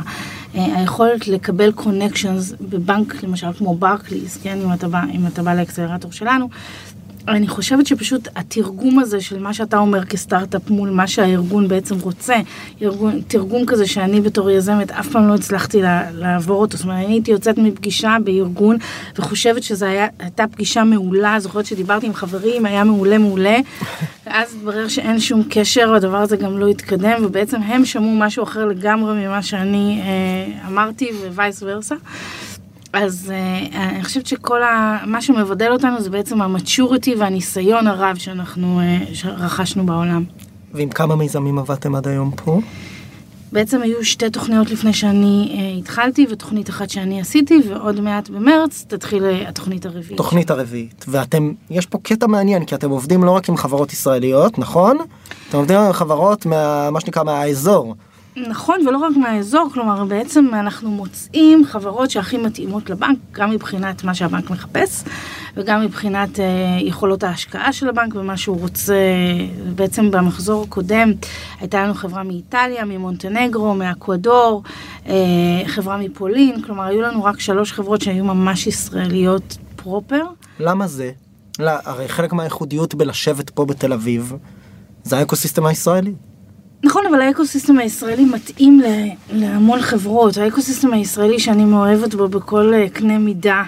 אה, 0.55 0.79
היכולת 0.79 1.27
לקבל 1.27 1.71
connections 1.71 2.53
בבנק, 2.61 3.23
למשל 3.23 3.53
כמו 3.57 3.75
ברקליס, 3.75 4.37
כן, 4.43 4.59
אם 4.63 4.73
אתה 4.73 4.87
בא, 4.87 5.01
אם 5.13 5.27
אתה 5.27 5.43
בא 5.43 5.53
לאקסלרטור 5.53 6.11
שלנו, 6.11 6.49
אני 7.27 7.47
חושבת 7.47 7.87
שפשוט 7.87 8.27
התרגום 8.35 8.99
הזה 8.99 9.21
של 9.21 9.39
מה 9.39 9.53
שאתה 9.53 9.77
אומר 9.77 10.05
כסטארט-אפ 10.05 10.69
מול 10.69 10.89
מה 10.89 11.07
שהארגון 11.07 11.67
בעצם 11.67 11.95
רוצה, 11.99 12.35
ארגון, 12.81 13.21
תרגום 13.27 13.65
כזה 13.65 13.87
שאני 13.87 14.21
בתור 14.21 14.51
יזמת 14.51 14.91
אף 14.91 15.07
פעם 15.07 15.27
לא 15.27 15.35
הצלחתי 15.35 15.81
לה, 15.81 16.11
לעבור 16.11 16.61
אותו. 16.61 16.77
זאת 16.77 16.83
אומרת, 16.83 16.97
אני 16.97 17.13
הייתי 17.13 17.31
יוצאת 17.31 17.57
מפגישה 17.57 18.17
בארגון 18.23 18.77
וחושבת 19.15 19.63
שזו 19.63 19.85
הייתה 20.19 20.47
פגישה 20.47 20.83
מעולה, 20.83 21.39
זוכרת 21.39 21.65
שדיברתי 21.65 22.05
עם 22.05 22.13
חברים, 22.13 22.65
היה 22.65 22.83
מעולה 22.83 23.17
מעולה, 23.17 23.57
ואז 24.25 24.55
התברר 24.55 24.87
שאין 24.87 25.19
שום 25.19 25.43
קשר, 25.49 25.93
הדבר 25.93 26.17
הזה 26.17 26.37
גם 26.37 26.57
לא 26.57 26.67
התקדם, 26.67 27.25
ובעצם 27.25 27.61
הם 27.61 27.85
שמעו 27.85 28.15
משהו 28.15 28.43
אחר 28.43 28.65
לגמרי 28.65 29.27
ממה 29.27 29.41
שאני 29.41 30.01
אה, 30.01 30.67
אמרתי 30.67 31.09
vice 31.33 31.63
versa. 31.65 31.95
אז 32.93 33.31
uh, 33.71 33.75
אני 33.75 34.03
חושבת 34.03 34.25
שכל 34.25 34.63
ה... 34.63 34.97
מה 35.05 35.21
שמבדל 35.21 35.71
אותנו 35.71 36.01
זה 36.01 36.09
בעצם 36.09 36.41
המצ'וריטי 36.41 37.15
והניסיון 37.15 37.87
הרב 37.87 38.17
שאנחנו 38.17 38.79
uh, 38.79 39.15
שרכשנו 39.15 39.85
בעולם. 39.85 40.23
ועם 40.73 40.89
כמה 40.89 41.15
מיזמים 41.15 41.59
עבדתם 41.59 41.95
עד 41.95 42.07
היום 42.07 42.31
פה? 42.35 42.59
בעצם 43.51 43.81
היו 43.81 44.05
שתי 44.05 44.29
תוכניות 44.29 44.71
לפני 44.71 44.93
שאני 44.93 45.49
uh, 45.51 45.79
התחלתי 45.79 46.25
ותוכנית 46.29 46.69
אחת 46.69 46.89
שאני 46.89 47.21
עשיתי 47.21 47.61
ועוד 47.69 48.01
מעט 48.01 48.29
במרץ 48.29 48.85
תתחיל 48.87 49.23
uh, 49.23 49.49
התוכנית 49.49 49.85
הרביעית. 49.85 50.17
תוכנית 50.17 50.51
הרביעית 50.51 51.05
ואתם 51.07 51.51
יש 51.69 51.85
פה 51.85 51.99
קטע 52.03 52.27
מעניין 52.27 52.65
כי 52.65 52.75
אתם 52.75 52.89
עובדים 52.89 53.23
לא 53.23 53.31
רק 53.31 53.49
עם 53.49 53.57
חברות 53.57 53.93
ישראליות 53.93 54.59
נכון? 54.59 54.97
אתם 55.49 55.57
עובדים 55.57 55.77
עם 55.77 55.93
חברות 55.93 56.45
מה, 56.45 56.89
מה 56.91 57.01
שנקרא 57.01 57.23
מהאזור. 57.23 57.95
נכון, 58.37 58.87
ולא 58.87 58.97
רק 58.97 59.17
מהאזור, 59.17 59.69
כלומר 59.73 60.05
בעצם 60.05 60.47
אנחנו 60.53 60.91
מוצאים 60.91 61.65
חברות 61.65 62.11
שהכי 62.11 62.37
מתאימות 62.37 62.89
לבנק, 62.89 63.17
גם 63.31 63.51
מבחינת 63.51 64.03
מה 64.03 64.15
שהבנק 64.15 64.49
מחפש, 64.49 65.03
וגם 65.57 65.81
מבחינת 65.81 66.39
אה, 66.39 66.45
יכולות 66.79 67.23
ההשקעה 67.23 67.73
של 67.73 67.89
הבנק 67.89 68.15
ומה 68.15 68.37
שהוא 68.37 68.59
רוצה. 68.59 68.95
בעצם 69.75 70.11
במחזור 70.11 70.63
הקודם 70.63 71.11
הייתה 71.59 71.83
לנו 71.83 71.93
חברה 71.93 72.23
מאיטליה, 72.23 72.85
ממונטנגרו, 72.85 73.75
מאקוודור, 73.75 74.63
אה, 75.07 75.13
חברה 75.65 75.97
מפולין, 75.97 76.61
כלומר 76.61 76.83
היו 76.83 77.01
לנו 77.01 77.23
רק 77.23 77.39
שלוש 77.39 77.71
חברות 77.71 78.01
שהיו 78.01 78.23
ממש 78.23 78.67
ישראליות 78.67 79.57
פרופר. 79.75 80.25
למה 80.59 80.87
זה? 80.87 81.11
לא, 81.59 81.71
הרי 81.85 82.07
חלק 82.07 82.33
מהייחודיות 82.33 82.95
בלשבת 82.95 83.49
פה 83.49 83.65
בתל 83.65 83.93
אביב 83.93 84.33
זה 85.03 85.17
האקוסיסטם 85.17 85.65
הישראלי. 85.65 86.13
נכון, 86.83 87.03
אבל 87.09 87.21
האקוסיסטם 87.21 87.77
הישראלי 87.77 88.25
מתאים 88.25 88.81
להמון 89.33 89.81
חברות. 89.81 90.37
האקוסיסטם 90.37 90.93
הישראלי 90.93 91.39
שאני 91.39 91.65
מאוהבת 91.65 92.15
בו 92.15 92.27
בכל 92.27 92.73
אה, 92.73 92.89
קנה 92.89 93.17
מידה, 93.17 93.63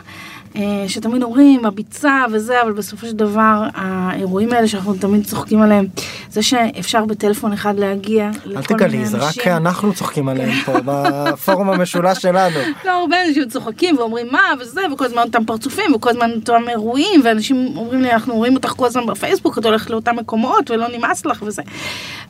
שתמיד 0.87 1.23
אומרים 1.23 1.65
הביצה 1.65 2.23
וזה, 2.31 2.61
אבל 2.61 2.71
בסופו 2.71 3.07
של 3.07 3.15
דבר 3.15 3.63
האירועים 3.73 4.53
האלה 4.53 4.67
שאנחנו 4.67 4.93
תמיד 4.93 5.25
צוחקים 5.25 5.61
עליהם, 5.61 5.85
זה 6.29 6.41
שאפשר 6.41 7.05
בטלפון 7.05 7.53
אחד 7.53 7.79
להגיע 7.79 8.25
אל 8.25 8.31
לכל 8.45 8.75
מיני 8.75 8.87
תגלי, 8.87 8.97
אנשים. 8.97 9.05
זה 9.05 9.17
רק 9.17 9.47
אנחנו 9.47 9.93
צוחקים 9.93 10.29
עליהם 10.29 10.51
פה 10.65 10.73
בפורום 10.85 11.69
המשולש 11.69 12.21
שלנו. 12.21 12.59
לא, 12.85 12.91
הרבה 12.91 13.15
אנשים 13.27 13.49
צוחקים 13.49 13.97
ואומרים 13.97 14.27
מה 14.31 14.41
וזה, 14.59 14.81
וכל 14.93 15.05
הזמן 15.05 15.21
אותם 15.21 15.45
פרצופים, 15.45 15.93
וכל 15.95 16.09
הזמן 16.09 16.31
אותם 16.31 16.69
אירועים, 16.69 17.21
ואנשים 17.23 17.77
אומרים 17.77 18.01
לי, 18.01 18.11
אנחנו 18.11 18.35
רואים 18.35 18.55
אותך 18.55 18.69
כל 18.69 18.85
הזמן 18.85 19.05
בפייסבוק, 19.05 19.57
את 19.57 19.65
הולכת 19.65 19.89
לאותם 19.89 20.15
מקומות, 20.15 20.71
ולא 20.71 20.87
נמאס 20.97 21.25
לך 21.25 21.43
וזה. 21.45 21.61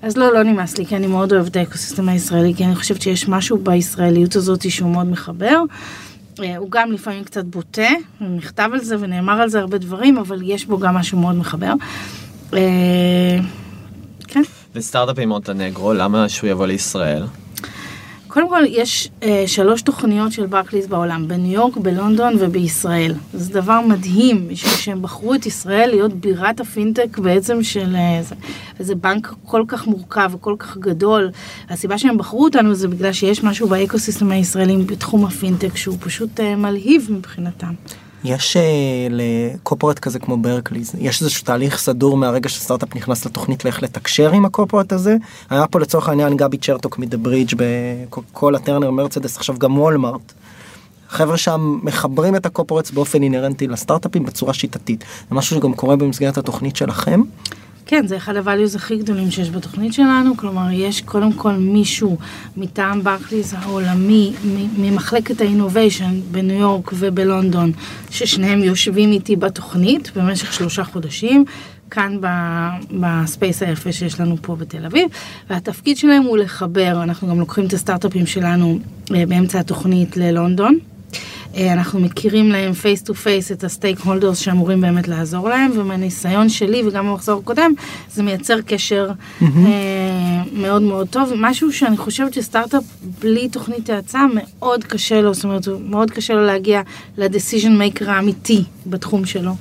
אז 0.02 0.18
לא, 0.18 0.34
לא 0.34 0.44
נמאס 0.44 0.78
לי, 0.78 0.86
כי 0.86 0.96
אני 0.96 1.08
מאוד 1.08 1.34
אוהבת 1.34 1.52
את 1.52 1.56
האקוסיסטם 1.56 2.10
הישראלי, 2.10 2.54
כי 2.58 2.66
אני 2.66 2.76
חושבת 2.76 3.02
שיש 3.02 3.30
משהו 3.30 3.58
בישראליות 3.58 4.36
הזאת 4.36 4.72
שהוא 4.72 4.92
מאוד 4.92 5.06
מחבר. 5.06 5.64
אה, 6.44 6.58
הוא 6.58 6.72
גם 6.72 6.92
לפעמים 6.92 7.24
קצת 7.24 7.46
בוטה, 7.46 7.90
נכתב 8.22 8.70
על 8.74 8.80
זה 8.80 8.96
ונאמר 9.00 9.42
על 9.42 9.50
זה 9.50 9.60
הרבה 9.60 9.78
דברים, 9.78 10.18
אבל 10.18 10.42
יש 10.44 10.66
בו 10.66 10.80
גם 10.80 10.96
משהו 10.96 11.20
מאוד 11.20 11.36
מחבר. 11.36 11.74
אה, 12.54 13.38
כן. 14.28 14.42
וסטארט-אפ 14.76 15.20
עם 15.20 15.30
מונטנגרו, 15.30 15.94
למה 15.94 16.30
שהוא 16.30 16.50
יבוא 16.50 16.66
לישראל? 16.66 17.24
קודם 18.36 18.50
כל, 18.50 18.64
יש 18.68 19.10
אה, 19.24 19.44
שלוש 19.48 19.82
תוכניות 19.82 20.32
של 20.32 20.46
ברקליס 20.46 20.88
בעולם, 20.88 21.28
בניו 21.28 21.52
יורק, 21.52 21.78
בלונדון 21.78 22.34
ובישראל. 22.40 23.14
זה 23.34 23.54
דבר 23.54 23.82
מדהים, 23.82 24.50
משום 24.50 24.72
שהם 24.72 25.02
בחרו 25.02 25.36
את 25.36 25.46
ישראל 25.46 25.90
להיות 25.90 26.14
בירת 26.14 26.60
הפינטק 26.60 27.18
בעצם 27.18 27.64
של... 27.64 27.96
אה, 27.96 28.24
זה, 28.24 28.36
וזה 28.80 28.96
בנק 28.96 29.34
כל 29.46 29.64
כך 29.68 29.88
מורכב 29.88 30.32
וכל 30.34 30.56
כך 30.60 30.78
גדול. 30.78 31.32
הסיבה 31.70 31.98
שהם 31.98 32.18
בחרו 32.18 32.44
אותנו 32.44 32.74
זה 32.74 32.88
בגלל 32.88 33.14
שיש 33.14 33.44
משהו 33.44 33.68
באקוסיסטם 33.68 34.32
הישראלי 34.32 34.78
בתחום 34.78 35.26
הפינטק 35.26 35.78
שהוא 35.78 35.98
פשוט 36.00 36.40
אה, 36.40 36.56
מלהיב 36.56 37.08
מבחינתם. 37.12 37.74
יש 38.26 38.58
אה, 38.58 38.60
ל 39.10 39.19
corporate 39.19 40.00
כזה 40.00 40.20
כמו 40.20 40.38
ברקליז, 40.38 40.96
יש 41.00 41.22
איזשהו 41.22 41.44
תהליך 41.46 41.78
סדור 41.78 42.18
מהרגע 42.18 42.50
שסטארט-אפ 42.50 42.96
נכנס 42.96 43.26
לתוכנית 43.26 43.66
לאיך 43.66 43.84
לתקשר 43.84 44.32
עם 44.32 44.46
ה 44.46 44.51
corporate 44.51 44.94
הזה. 44.94 45.16
היה 45.50 45.68
פה 45.68 45.80
לצורך 45.80 46.10
העניין 46.10 46.38
גבי 46.38 46.58
צ'רטוק 46.58 47.00
מ 47.00 47.04
The 47.04 47.18
Bridge 47.18 47.56
בכל 47.58 48.56
הטרנר 48.56 48.92
מרצדס, 48.92 49.38
עכשיו 49.38 49.60
גם 49.60 49.78
וולמארט. 49.78 50.34
חבר'ה 51.10 51.38
שם 51.38 51.80
מחברים 51.84 52.36
את 52.36 52.46
ה 52.46 52.50
corporates 52.50 52.92
באופן 52.92 53.24
אינהרנטי 53.24 53.68
לסטארט-אפים 53.68 54.26
בצורה 54.26 54.54
שיטתית. 54.54 55.04
זה 55.30 55.36
משהו 55.36 55.56
שגם 55.56 55.74
קורה 55.74 55.96
במסגרת 55.96 56.38
התוכנית 56.38 56.76
שלכם. 56.76 57.22
כן, 57.88 58.08
זה 58.08 58.18
אחד 58.18 58.36
ה 58.36 58.42
values 58.42 58.76
הכי 58.76 58.98
גדולים 58.98 59.32
שיש 59.32 59.50
בתוכנית 59.50 59.94
שלנו, 59.94 60.38
כלומר, 60.38 60.72
יש 60.72 61.02
קודם 61.02 61.34
כל 61.34 61.52
מישהו 61.52 62.18
מטעם 62.58 63.04
ברקליס 63.04 63.54
העולמי, 63.54 64.34
ממחלקת 64.78 65.42
ה 65.42 65.49
innovation 65.49 66.20
בניו 66.32 66.60
יורק 66.60 66.92
ובלונדון, 66.94 67.72
ששניהם 68.10 68.64
יושבים 68.64 69.12
איתי 69.12 69.36
בתוכנית 69.36 70.12
במשך 70.18 70.54
שלושה 70.54 70.84
חודשים. 70.84 71.46
כאן 71.92 72.18
ב 73.00 73.11
space 73.11 73.64
היפה 73.64 73.92
שיש 73.92 74.20
לנו 74.20 74.38
פה 74.42 74.56
בתל 74.56 74.86
אביב, 74.86 75.08
והתפקיד 75.50 75.98
שלהם 75.98 76.24
הוא 76.24 76.38
לחבר, 76.38 77.04
אנחנו 77.04 77.28
גם 77.28 77.40
לוקחים 77.40 77.66
את 77.66 77.74
הסטארט-אפים 77.74 78.26
שלנו 78.26 78.80
אה, 79.16 79.24
באמצע 79.28 79.60
התוכנית 79.60 80.18
ללונדון, 80.18 80.78
אנחנו 81.56 82.00
מכירים 82.00 82.50
להם 82.50 82.74
face 82.74 83.02
to 83.02 83.14
face 83.14 83.52
את 83.52 83.64
ה 83.64 84.00
stakeholders 84.00 84.38
שאמורים 84.38 84.82
באמת 84.82 85.08
לעזור 85.08 85.50
להם, 85.50 85.72
ומהניסיון 85.76 86.50
שלי 86.50 86.84
וגם 86.88 87.08
במחזור 87.08 87.40
הקודם, 87.44 87.74
זה 88.14 88.24
מייצר 88.24 88.62
קשר 88.62 89.10
אמהמ. 89.10 89.46
מאוד 90.54 90.82
מאוד 90.82 91.08
טוב. 91.10 91.32
משהו 91.38 91.74
שאני 91.74 91.98
חושבת 91.98 92.34
שסטארט-אפ 92.34 92.84
בלי 93.20 93.50
תוכנית 93.50 93.90
האצה 93.90 94.26
מאוד 94.34 94.84
קשה 94.84 95.22
לו, 95.22 95.34
זאת 95.34 95.44
אומרת, 95.44 95.68
מאוד 95.90 96.12
קשה 96.12 96.34
לו 96.34 96.46
להגיע 96.46 96.82
ל 97.18 97.25
decision 97.25 97.78
maker 97.78 98.10
האמיתי 98.10 98.64
בתחום 98.88 99.26
שלו. 99.26 99.52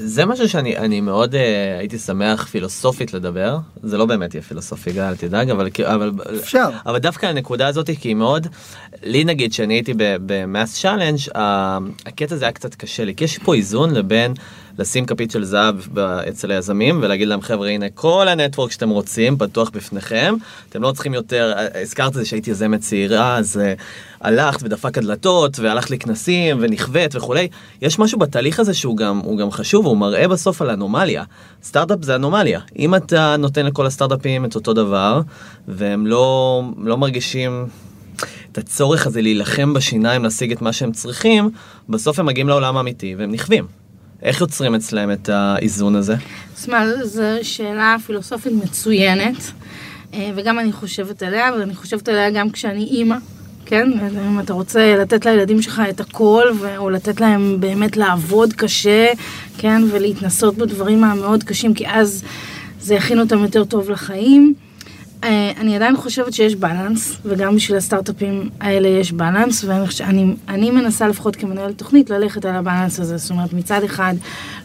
זה 0.00 0.26
משהו 0.26 0.48
שאני 0.48 0.76
אני 0.76 1.00
מאוד 1.00 1.34
אה, 1.34 1.38
הייתי 1.78 1.98
שמח 1.98 2.46
פילוסופית 2.46 3.14
לדבר 3.14 3.58
זה 3.82 3.98
לא 3.98 4.06
באמת 4.06 4.34
יהיה 4.34 4.42
פילוסופי 4.42 4.92
גל 4.92 5.16
תדאג 5.16 5.50
אבל 5.50 5.68
אבל 5.82 6.12
אפשר 6.40 6.68
אבל 6.86 6.98
דווקא 6.98 7.26
הנקודה 7.26 7.66
הזאת 7.66 7.90
כי 8.00 8.08
היא 8.08 8.14
מאוד 8.14 8.46
לי 9.02 9.24
נגיד 9.24 9.52
שאני 9.52 9.74
הייתי 9.74 9.94
ב 9.96 10.80
MassChallenge 10.80 11.18
הקטע 12.06 12.34
הזה 12.34 12.44
היה 12.44 12.52
קצת 12.52 12.74
קשה 12.74 13.04
לי 13.04 13.14
כי 13.14 13.24
יש 13.24 13.38
פה 13.38 13.54
איזון 13.54 13.94
לבין. 13.94 14.34
לשים 14.78 15.06
כפית 15.06 15.30
של 15.30 15.44
זהב 15.44 15.76
אצל 16.28 16.50
היזמים 16.50 16.98
ולהגיד 17.02 17.28
להם 17.28 17.40
חבר'ה 17.40 17.68
הנה 17.68 17.86
כל 17.94 18.28
ה 18.28 18.34
network 18.34 18.72
שאתם 18.72 18.88
רוצים 18.88 19.38
פתוח 19.38 19.70
בפניכם 19.70 20.34
אתם 20.68 20.82
לא 20.82 20.92
צריכים 20.92 21.14
יותר 21.14 21.54
הזכרת 21.82 22.08
את 22.08 22.14
זה 22.14 22.24
שהייתי 22.24 22.50
יזמת 22.50 22.80
צעירה 22.80 23.36
אז 23.36 23.60
אה, 23.60 23.80
הלכת 24.20 24.62
ודפק 24.62 24.98
הדלתות 24.98 25.58
והלכת 25.58 25.90
לכנסים 25.90 26.56
ונכווית 26.60 27.14
וכולי 27.14 27.48
יש 27.82 27.98
משהו 27.98 28.18
בתהליך 28.18 28.60
הזה 28.60 28.74
שהוא 28.74 28.96
גם 28.96 29.18
הוא 29.18 29.38
גם 29.38 29.50
חשוב 29.50 29.86
הוא 29.86 29.96
מראה 29.96 30.28
בסוף 30.28 30.62
על 30.62 30.70
אנומליה 30.70 31.24
סטארט-אפ 31.62 31.98
זה 32.02 32.14
אנומליה 32.14 32.60
אם 32.78 32.94
אתה 32.94 33.36
נותן 33.38 33.66
לכל 33.66 33.86
הסטארט-אפים 33.86 34.44
את 34.44 34.54
אותו 34.54 34.72
דבר 34.72 35.20
והם 35.68 36.06
לא 36.06 36.62
לא 36.78 36.96
מרגישים. 36.98 37.66
את 38.52 38.58
הצורך 38.58 39.06
הזה 39.06 39.22
להילחם 39.22 39.74
בשיניים 39.74 40.24
להשיג 40.24 40.52
את 40.52 40.62
מה 40.62 40.72
שהם 40.72 40.92
צריכים 40.92 41.50
בסוף 41.88 42.18
הם 42.18 42.26
מגיעים 42.26 42.48
לעולם 42.48 42.76
האמיתי 42.76 43.14
והם 43.14 43.32
נכווים. 43.32 43.87
איך 44.22 44.40
יוצרים 44.40 44.74
אצלם 44.74 45.12
את 45.12 45.28
האיזון 45.28 45.96
הזה? 45.96 46.14
שמאל, 46.64 47.04
זו 47.04 47.22
שאלה 47.42 47.96
פילוסופית 48.06 48.52
מצוינת, 48.52 49.52
אה, 50.14 50.30
וגם 50.36 50.58
אני 50.58 50.72
חושבת 50.72 51.22
עליה, 51.22 51.50
ואני 51.58 51.74
חושבת 51.74 52.08
עליה 52.08 52.30
גם 52.30 52.50
כשאני 52.50 52.84
אימא. 52.84 53.16
כן, 53.66 53.90
אם 54.26 54.40
אתה 54.40 54.52
רוצה 54.52 54.96
לתת 54.96 55.26
לילדים 55.26 55.62
שלך 55.62 55.82
את 55.90 56.00
הכל, 56.00 56.44
או 56.76 56.90
לתת 56.90 57.20
להם 57.20 57.56
באמת 57.60 57.96
לעבוד 57.96 58.52
קשה, 58.52 59.06
כן, 59.58 59.82
ולהתנסות 59.90 60.56
בדברים 60.56 61.04
המאוד 61.04 61.42
קשים, 61.42 61.74
כי 61.74 61.88
אז 61.88 62.24
זה 62.80 62.94
יכין 62.94 63.20
אותם 63.20 63.38
יותר 63.38 63.64
טוב 63.64 63.90
לחיים. 63.90 64.54
אה, 65.24 65.52
אני 65.60 65.76
עדיין 65.76 65.96
חושבת 65.96 66.32
שיש 66.32 66.54
בלנס, 66.54 67.16
וגם 67.24 67.56
בשביל 67.56 67.76
הסטארט-אפים 67.76 68.50
האלה 68.60 68.88
יש 68.88 69.12
בלנס, 69.12 69.64
ואני 69.64 70.34
אני 70.48 70.70
מנסה 70.70 71.08
לפחות 71.08 71.36
כמנהל 71.36 71.72
תוכנית 71.72 72.10
ללכת 72.10 72.44
על 72.44 72.54
הבלנס 72.54 73.00
הזה. 73.00 73.16
זאת 73.16 73.30
אומרת, 73.30 73.52
מצד 73.52 73.84
אחד, 73.84 74.14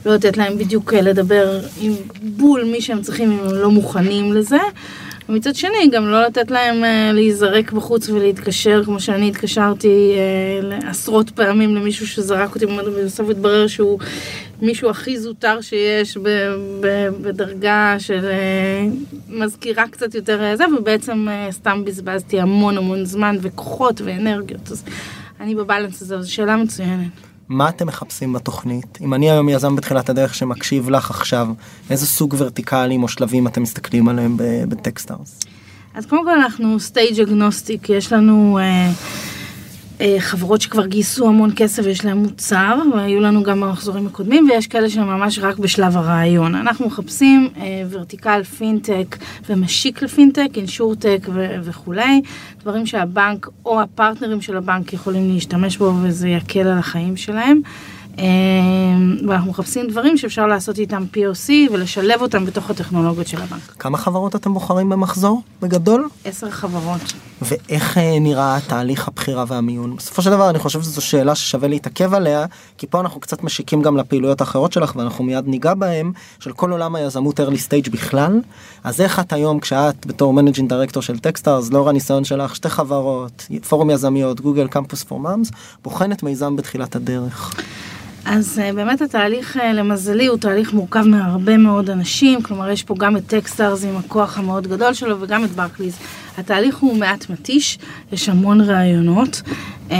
לא 0.05 0.13
לתת 0.15 0.37
להם 0.37 0.57
בדיוק 0.57 0.93
אה, 0.93 1.01
לדבר 1.01 1.59
עם 1.81 1.93
בול 2.21 2.63
מי 2.63 2.81
שהם 2.81 3.01
צריכים 3.01 3.31
אם 3.31 3.39
הם 3.39 3.55
לא 3.55 3.71
מוכנים 3.71 4.33
לזה, 4.33 4.59
ומצד 5.29 5.55
שני, 5.55 5.89
גם 5.91 6.07
לא 6.07 6.23
לתת 6.23 6.51
להם 6.51 6.83
uh, 6.83 7.13
להיזרק 7.13 7.71
בחוץ 7.71 8.09
ולהתקשר, 8.09 8.81
כמו 8.85 8.99
שאני 8.99 9.29
התקשרתי 9.29 10.15
uh, 10.81 10.87
עשרות 10.89 11.29
פעמים 11.29 11.75
למישהו 11.75 12.07
שזרק 12.07 12.55
אותי, 12.55 12.65
ובסוף 12.65 13.29
התברר 13.29 13.67
שהוא 13.67 13.99
מישהו 14.61 14.89
הכי 14.89 15.19
זוטר 15.19 15.61
שיש 15.61 16.17
ב, 16.17 16.29
ב, 16.79 17.07
בדרגה 17.21 17.95
של 17.99 18.19
uh, 18.19 19.13
מזכירה 19.29 19.87
קצת 19.87 20.15
יותר 20.15 20.55
זה, 20.55 20.63
ובעצם 20.77 21.27
uh, 21.27 21.51
סתם 21.51 21.85
בזבזתי 21.85 22.39
המון 22.39 22.77
המון 22.77 23.05
זמן 23.05 23.37
וכוחות 23.41 24.01
ואנרגיות. 24.03 24.71
אז 24.71 24.83
אני 25.39 25.55
בבלנס 25.55 26.01
הזה, 26.01 26.21
זו 26.21 26.33
שאלה 26.33 26.57
מצוינת. 26.57 27.32
מה 27.49 27.69
אתם 27.69 27.87
מחפשים 27.87 28.33
בתוכנית? 28.33 28.97
אם 29.01 29.13
אני 29.13 29.31
היום 29.31 29.49
יזם 29.49 29.75
בתחילת 29.75 30.09
הדרך 30.09 30.35
שמקשיב 30.35 30.89
לך 30.89 31.11
עכשיו, 31.11 31.47
איזה 31.89 32.07
סוג 32.07 32.35
ורטיקלים 32.37 33.03
או 33.03 33.07
שלבים 33.07 33.47
אתם 33.47 33.61
מסתכלים 33.61 34.09
עליהם 34.09 34.37
בטקסטארס? 34.69 35.39
אז 35.93 36.05
קודם 36.05 36.23
כל 36.23 36.39
אנחנו 36.41 36.79
stage 36.79 37.19
agnostic, 37.19 37.89
יש 37.89 38.13
לנו 38.13 38.59
אה, 38.61 38.91
חברות 40.19 40.61
שכבר 40.61 40.85
גייסו 40.85 41.27
המון 41.27 41.51
כסף 41.55 41.83
ויש 41.85 42.05
להם 42.05 42.17
מוצר, 42.17 42.81
והיו 42.95 43.19
לנו 43.19 43.43
גם 43.43 43.61
במחזורים 43.61 44.07
הקודמים, 44.07 44.49
ויש 44.49 44.67
כאלה 44.67 44.89
שהם 44.89 45.07
ממש 45.07 45.39
רק 45.39 45.57
בשלב 45.57 45.97
הרעיון. 45.97 46.55
אנחנו 46.55 46.87
מחפשים 46.87 47.49
אה, 47.57 47.83
vertical 47.89 48.43
פינטק 48.43 49.17
ומשיק 49.49 50.01
לפינטק, 50.01 50.47
insurtech 50.55 51.27
וכולי, 51.63 52.21
דברים 52.61 52.85
שהבנק 52.85 53.47
או 53.65 53.81
הפרטנרים 53.81 54.41
של 54.41 54.57
הבנק 54.57 54.93
יכולים 54.93 55.33
להשתמש 55.33 55.77
בו 55.77 55.93
וזה 56.03 56.29
יקל 56.29 56.67
על 56.67 56.77
החיים 56.77 57.17
שלהם. 57.17 57.61
אמ, 58.17 59.17
ואנחנו 59.27 59.51
מחפשים 59.51 59.87
דברים 59.87 60.17
שאפשר 60.17 60.47
לעשות 60.47 60.79
איתם 60.79 61.03
POC 61.13 61.49
ולשלב 61.71 62.21
אותם 62.21 62.45
בתוך 62.45 62.69
הטכנולוגיות 62.69 63.27
של 63.27 63.41
הבנק. 63.41 63.75
כמה 63.79 63.97
חברות 63.97 64.35
אתם 64.35 64.53
בוחרים 64.53 64.89
במחזור 64.89 65.41
בגדול? 65.61 66.09
עשר 66.25 66.49
חברות. 66.49 67.13
ואיך 67.41 67.97
אה, 67.97 68.19
נראה 68.19 68.57
תהליך 68.67 69.07
הבחירה 69.07 69.45
והמיון? 69.47 69.95
בסופו 69.95 70.21
של 70.21 70.29
דבר 70.29 70.49
אני 70.49 70.59
חושב 70.59 70.81
שזו 70.81 71.01
שאלה 71.01 71.35
ששווה 71.35 71.67
להתעכב 71.67 72.13
עליה, 72.13 72.45
כי 72.77 72.87
פה 72.87 72.99
אנחנו 72.99 73.19
קצת 73.19 73.43
משיקים 73.43 73.81
גם 73.81 73.97
לפעילויות 73.97 74.41
האחרות 74.41 74.73
שלך 74.73 74.95
ואנחנו 74.95 75.23
מיד 75.23 75.47
ניגע 75.47 75.73
בהם, 75.73 76.11
של 76.39 76.51
כל 76.53 76.71
עולם 76.71 76.95
היזמות 76.95 77.39
early 77.39 77.69
stage 77.69 77.91
בכלל. 77.91 78.41
אז 78.83 79.01
איך 79.01 79.19
את 79.19 79.33
היום 79.33 79.59
כשאת 79.59 80.05
בתור 80.05 80.33
managing 80.33 80.69
director 80.69 81.03
של 81.03 81.19
טקסטארס, 81.19 81.69
לאור 81.71 81.89
הניסיון 81.89 82.23
שלך, 82.23 82.55
שתי 82.55 82.69
חברות, 82.69 83.47
פורום 83.69 83.89
יזמיות, 83.89 84.41
Google 84.41 84.67
Campus 84.67 85.03
for 85.03 85.19
Moms, 85.19 85.51
בוחנת 85.83 86.23
מיזם 86.23 86.55
בתחילת 86.55 86.95
הדרך? 86.95 87.55
אז 88.25 88.59
אה, 88.59 88.75
באמת 88.75 89.01
התהליך 89.01 89.57
אה, 89.57 89.59
למזלי 89.63 90.25
הוא 90.25 90.37
תהליך 90.37 90.73
מורכב 90.73 91.01
מהרבה 91.01 91.57
מאוד 91.57 91.89
אנשים, 91.89 92.41
כלומר 92.43 92.69
יש 92.69 92.83
פה 92.83 92.95
גם 92.97 93.17
את 93.17 93.27
טקסטארס 93.27 93.83
עם 93.83 93.97
הכוח 93.97 94.37
המאוד 94.37 94.67
גדול 94.67 94.93
שלו 94.93 95.21
וגם 95.21 95.43
את 95.43 95.49
ברקליז, 95.49 95.97
התהליך 96.37 96.77
הוא 96.77 96.97
מעט 96.97 97.29
מתיש, 97.29 97.79
יש 98.11 98.29
המון 98.29 98.61
רעיונות, 98.61 99.41
אה, 99.91 99.97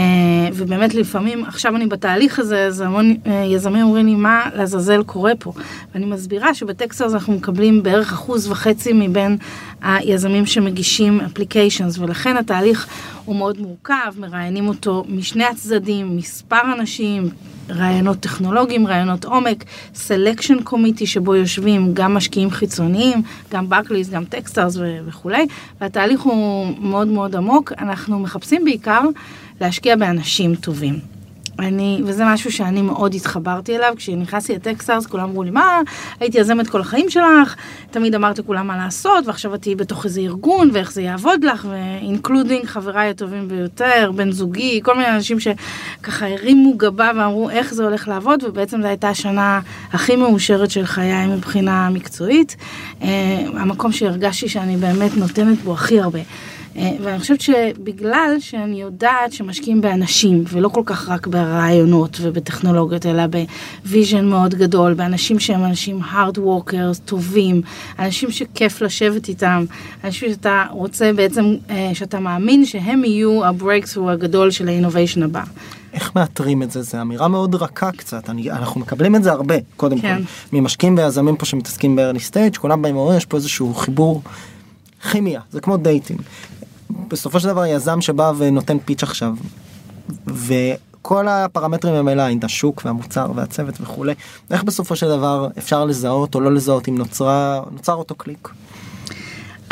ובאמת 0.54 0.94
לפעמים, 0.94 1.44
עכשיו 1.44 1.76
אני 1.76 1.86
בתהליך 1.86 2.38
הזה, 2.38 2.66
אז 2.66 2.80
המון 2.80 3.16
אה, 3.26 3.32
יזמים 3.32 3.84
אומרים 3.84 4.06
לי, 4.06 4.14
מה 4.14 4.50
לעזאזל 4.54 5.02
קורה 5.02 5.32
פה? 5.38 5.52
ואני 5.94 6.06
מסבירה 6.06 6.54
שבטקסטרס 6.54 7.12
אנחנו 7.12 7.32
מקבלים 7.32 7.82
בערך 7.82 8.12
אחוז 8.12 8.50
וחצי 8.50 8.92
מבין 8.92 9.36
היזמים 9.82 10.46
שמגישים 10.46 11.20
applications, 11.20 11.98
ולכן 11.98 12.36
התהליך 12.36 12.86
הוא 13.24 13.36
מאוד 13.36 13.60
מורכב, 13.60 14.12
מראיינים 14.18 14.68
אותו 14.68 15.04
משני 15.08 15.44
הצדדים, 15.44 16.16
מספר 16.16 16.60
אנשים, 16.78 17.28
רעיונות 17.70 18.20
טכנולוגיים, 18.20 18.86
רעיונות 18.86 19.24
עומק, 19.24 19.64
selection 19.94 20.62
committee 20.62 21.06
שבו 21.06 21.34
יושבים 21.34 21.94
גם 21.94 22.14
משקיעים 22.14 22.50
חיצוניים, 22.50 23.22
גם 23.52 23.68
ברקליז, 23.68 24.10
גם 24.10 24.24
טקסטארס 24.24 24.76
וכולי, 25.06 25.46
והתהליך 25.80 26.23
הוא 26.24 26.66
מאוד 26.80 27.08
מאוד 27.08 27.36
עמוק. 27.36 27.72
אנחנו 27.78 28.18
מחפשים 28.18 28.64
בעיקר 28.64 29.00
להשקיע 29.60 29.96
באנשים 29.96 30.54
טובים. 30.54 31.13
אני, 31.58 32.00
וזה 32.04 32.24
משהו 32.26 32.52
שאני 32.52 32.82
מאוד 32.82 33.14
התחברתי 33.14 33.76
אליו, 33.76 33.94
כשנכנסתי 33.96 34.54
לטקסטארס 34.54 35.06
כולם 35.06 35.24
אמרו 35.24 35.42
לי, 35.42 35.50
מה, 35.50 35.80
היית 36.20 36.38
יזמת 36.38 36.68
כל 36.68 36.80
החיים 36.80 37.10
שלך, 37.10 37.56
תמיד 37.90 38.14
אמרת 38.14 38.38
לכולם 38.38 38.66
מה 38.66 38.76
לעשות, 38.76 39.26
ועכשיו 39.26 39.54
את 39.54 39.62
תהיי 39.62 39.74
בתוך 39.74 40.04
איזה 40.04 40.20
ארגון, 40.20 40.70
ואיך 40.72 40.92
זה 40.92 41.02
יעבוד 41.02 41.44
לך, 41.44 41.66
ו 41.70 41.79
including 41.79 42.64
חבריי 42.64 43.10
הטובים 43.10 43.48
ביותר, 43.48 44.10
בן 44.14 44.32
זוגי, 44.32 44.80
כל 44.82 44.96
מיני 44.96 45.08
אנשים 45.08 45.38
שככה 45.40 46.26
הרימו 46.26 46.76
גבה 46.76 47.10
ואמרו 47.16 47.50
איך 47.50 47.74
זה 47.74 47.84
הולך 47.84 48.08
לעבוד, 48.08 48.44
ובעצם 48.44 48.82
זו 48.82 48.86
הייתה 48.86 49.08
השנה 49.08 49.60
הכי 49.92 50.16
מאושרת 50.16 50.70
של 50.70 50.86
חיי 50.86 51.26
מבחינה 51.26 51.90
מקצועית, 51.90 52.56
אה, 53.02 53.08
המקום 53.54 53.92
שהרגשתי 53.92 54.48
שאני 54.48 54.76
באמת 54.76 55.16
נותנת 55.16 55.58
בו 55.58 55.72
הכי 55.72 56.00
הרבה. 56.00 56.20
אה, 56.76 56.90
ואני 57.02 57.18
חושבת 57.18 57.40
שבגלל 57.40 58.36
שאני 58.38 58.80
יודעת 58.80 59.32
שמשקיעים 59.32 59.80
באנשים, 59.80 60.44
ולא 60.48 60.68
כל 60.68 60.82
כך 60.84 61.08
רק 61.08 61.26
ברעיונות 61.26 62.18
ובטכנולוגיות, 62.22 63.06
אלא 63.06 63.22
ב 63.84 63.90
vision 63.90 64.24
מאוד 64.24 64.54
גדול, 64.54 64.94
באנשים 64.94 65.38
שהם 65.38 65.64
אנשים 65.64 66.00
hard 66.02 66.38
workers, 66.38 67.00
טובים, 67.04 67.62
אנשים 67.98 68.30
שכיף 68.30 68.82
לשבת 68.82 69.28
איתם, 69.28 69.64
אנשים 70.04 70.30
שאתה 70.30 70.64
רוצה 70.70 71.12
בעצם, 71.12 71.54
אה, 71.70 71.90
שאתה 71.94 72.20
מאמין 72.20 72.64
שהם 72.64 73.04
יהיו 73.04 73.44
ה-breakthrough 73.44 74.10
הגדול 74.12 74.50
של 74.50 74.68
ה-innovation 74.68 75.24
הבא. 75.24 75.42
איך 75.92 76.16
מאתרים 76.16 76.62
את 76.62 76.70
זה? 76.70 76.82
זו 76.82 77.00
אמירה 77.00 77.28
מאוד 77.28 77.54
רכה 77.54 77.92
קצת, 77.92 78.30
אני, 78.30 78.50
אנחנו 78.50 78.80
מקבלים 78.80 79.16
את 79.16 79.22
זה 79.22 79.32
הרבה, 79.32 79.54
קודם 79.76 80.18
כל, 80.50 80.56
ממשקיעים 80.56 80.98
ויזמים 80.98 81.36
פה 81.36 81.44
שמתעסקים 81.44 81.96
ב-early 81.96 82.30
stage, 82.32 82.58
כולם 82.58 82.82
באים 82.82 82.96
ואומרים, 82.96 83.16
יש 83.16 83.24
פה 83.24 83.36
איזשהו 83.36 83.74
חיבור 83.74 84.22
כימיה, 85.10 85.40
זה 85.50 85.60
כמו 85.60 85.76
דייטינג. 85.76 86.20
בסופו 86.90 87.40
של 87.40 87.48
דבר 87.48 87.66
יזם 87.66 88.00
שבא 88.00 88.32
ונותן 88.38 88.78
פיץ' 88.78 89.02
עכשיו, 89.02 89.34
וכל 90.26 91.28
הפרמטרים 91.28 91.94
הם 91.94 92.08
אליי, 92.08 92.38
השוק 92.42 92.82
והמוצר 92.84 93.32
והצוות 93.34 93.74
וכולי, 93.80 94.14
איך 94.50 94.64
בסופו 94.64 94.96
של 94.96 95.08
דבר 95.08 95.48
אפשר 95.58 95.84
לזהות 95.84 96.34
או 96.34 96.40
לא 96.40 96.52
לזהות 96.52 96.88
אם 96.88 96.98
נוצרה, 96.98 97.60
נוצר 97.70 97.94
אותו 97.94 98.14
קליק? 98.14 98.48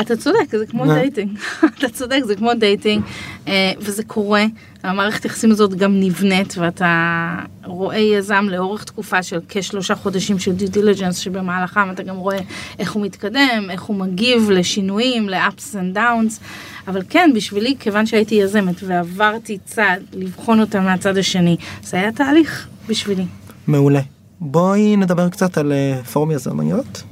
אתה 0.00 0.16
צודק, 0.16 0.56
זה 0.58 0.66
כמו 0.66 0.86
דייטינג. 0.86 1.38
אתה 1.78 1.88
צודק, 1.88 2.20
זה 2.24 2.36
כמו 2.36 2.54
דייטינג, 2.54 3.02
אה, 3.48 3.72
וזה 3.78 4.04
קורה. 4.04 4.44
המערכת 4.82 5.24
יחסים 5.24 5.50
הזאת 5.50 5.74
גם 5.74 6.00
נבנית, 6.00 6.54
ואתה 6.58 7.34
רואה 7.64 7.98
יזם 7.98 8.46
לאורך 8.48 8.84
תקופה 8.84 9.22
של 9.22 9.40
כשלושה 9.48 9.94
חודשים 9.94 10.38
של 10.38 10.52
דיו 10.52 10.70
דיליג'נס, 10.70 11.16
שבמהלכם 11.16 11.90
אתה 11.90 12.02
גם 12.02 12.16
רואה 12.16 12.38
איך 12.78 12.92
הוא 12.92 13.04
מתקדם, 13.04 13.66
איך 13.70 13.82
הוא 13.82 13.96
מגיב 13.96 14.50
לשינויים, 14.50 15.28
ל-ups 15.28 15.74
and 15.74 15.96
downs. 15.96 16.40
אבל 16.88 17.02
כן, 17.08 17.30
בשבילי, 17.34 17.76
כיוון 17.80 18.06
שהייתי 18.06 18.34
יזמת 18.34 18.76
ועברתי 18.82 19.58
צעד, 19.64 20.02
לבחון 20.12 20.60
אותה 20.60 20.80
מהצד 20.80 21.16
השני, 21.16 21.56
זה 21.82 21.96
היה 21.96 22.12
תהליך 22.12 22.68
בשבילי. 22.88 23.26
מעולה. 23.66 24.00
בואי 24.40 24.96
נדבר 24.96 25.28
קצת 25.28 25.58
על 25.58 25.72
אה, 25.72 26.04
פורום 26.12 26.30
יזמיות. 26.30 27.02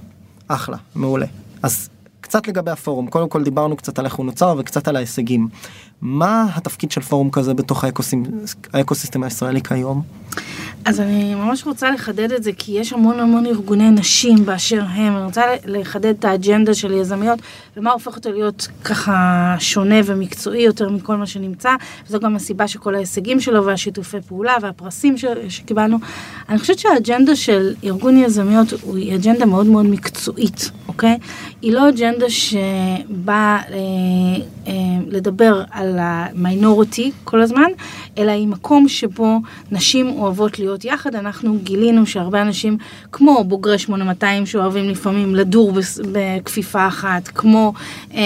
אחלה, 0.48 0.76
מעולה. 0.94 1.26
אז 1.62 1.88
קצת 2.20 2.48
לגבי 2.48 2.70
הפורום, 2.70 3.06
קודם 3.06 3.28
כל 3.28 3.42
דיברנו 3.44 3.76
קצת 3.76 3.98
על 3.98 4.04
איך 4.04 4.14
הוא 4.14 4.26
נוצר 4.26 4.54
וקצת 4.58 4.88
על 4.88 4.96
ההישגים. 4.96 5.48
מה 6.02 6.46
התפקיד 6.54 6.90
של 6.90 7.00
פורום 7.00 7.30
כזה 7.30 7.54
בתוך 7.54 7.84
האקוסיסטם 8.72 9.22
הישראלי 9.22 9.62
כיום? 9.62 10.02
אז 10.84 11.00
אני 11.00 11.34
ממש 11.34 11.66
רוצה 11.66 11.90
לחדד 11.90 12.32
את 12.32 12.42
זה, 12.42 12.50
כי 12.58 12.72
יש 12.72 12.92
המון 12.92 13.20
המון 13.20 13.46
ארגוני 13.46 13.90
נשים 13.90 14.46
באשר 14.46 14.82
הם, 14.88 15.16
אני 15.16 15.24
רוצה 15.24 15.42
לחדד 15.66 16.14
את 16.18 16.24
האג'נדה 16.24 16.74
של 16.74 16.92
יזמיות, 16.92 17.38
ומה 17.76 17.90
הופך 17.90 18.16
אותו 18.16 18.32
להיות 18.32 18.68
ככה 18.84 19.56
שונה 19.58 19.94
ומקצועי 20.04 20.62
יותר 20.62 20.88
מכל 20.88 21.16
מה 21.16 21.26
שנמצא, 21.26 21.70
וזו 22.08 22.20
גם 22.20 22.36
הסיבה 22.36 22.68
שכל 22.68 22.94
ההישגים 22.94 23.40
שלו 23.40 23.64
והשיתופי 23.64 24.16
פעולה 24.28 24.54
והפרסים 24.62 25.18
ש, 25.18 25.24
שקיבלנו. 25.48 25.98
אני 26.48 26.58
חושבת 26.58 26.78
שהאג'נדה 26.78 27.36
של 27.36 27.74
ארגון 27.84 28.16
יזמיות 28.16 28.68
היא 28.94 29.14
אג'נדה 29.14 29.46
מאוד 29.46 29.66
מאוד 29.66 29.86
מקצועית, 29.86 30.70
אוקיי? 30.88 31.18
היא 31.62 31.72
לא 31.72 31.88
אג'נדה 31.88 32.30
שבאה 32.30 32.98
אה, 33.28 33.74
אה, 34.66 34.72
לדבר 35.06 35.62
על 35.90 35.98
המיינורטי 36.00 37.10
כל 37.24 37.40
הזמן, 37.40 37.70
אלא 38.18 38.30
היא 38.30 38.48
מקום 38.48 38.88
שבו 38.88 39.38
נשים 39.70 40.08
אוהבות 40.08 40.58
להיות 40.58 40.84
יחד. 40.84 41.14
אנחנו 41.14 41.58
גילינו 41.62 42.06
שהרבה 42.06 42.42
אנשים, 42.42 42.76
כמו 43.12 43.44
בוגרי 43.44 43.78
8200 43.78 44.46
שאוהבים 44.46 44.88
לפעמים 44.88 45.34
לדור 45.34 45.72
בכפיפה 46.12 46.86
אחת, 46.86 47.28
כמו 47.28 47.72
אה, 48.14 48.18
אה, 48.18 48.22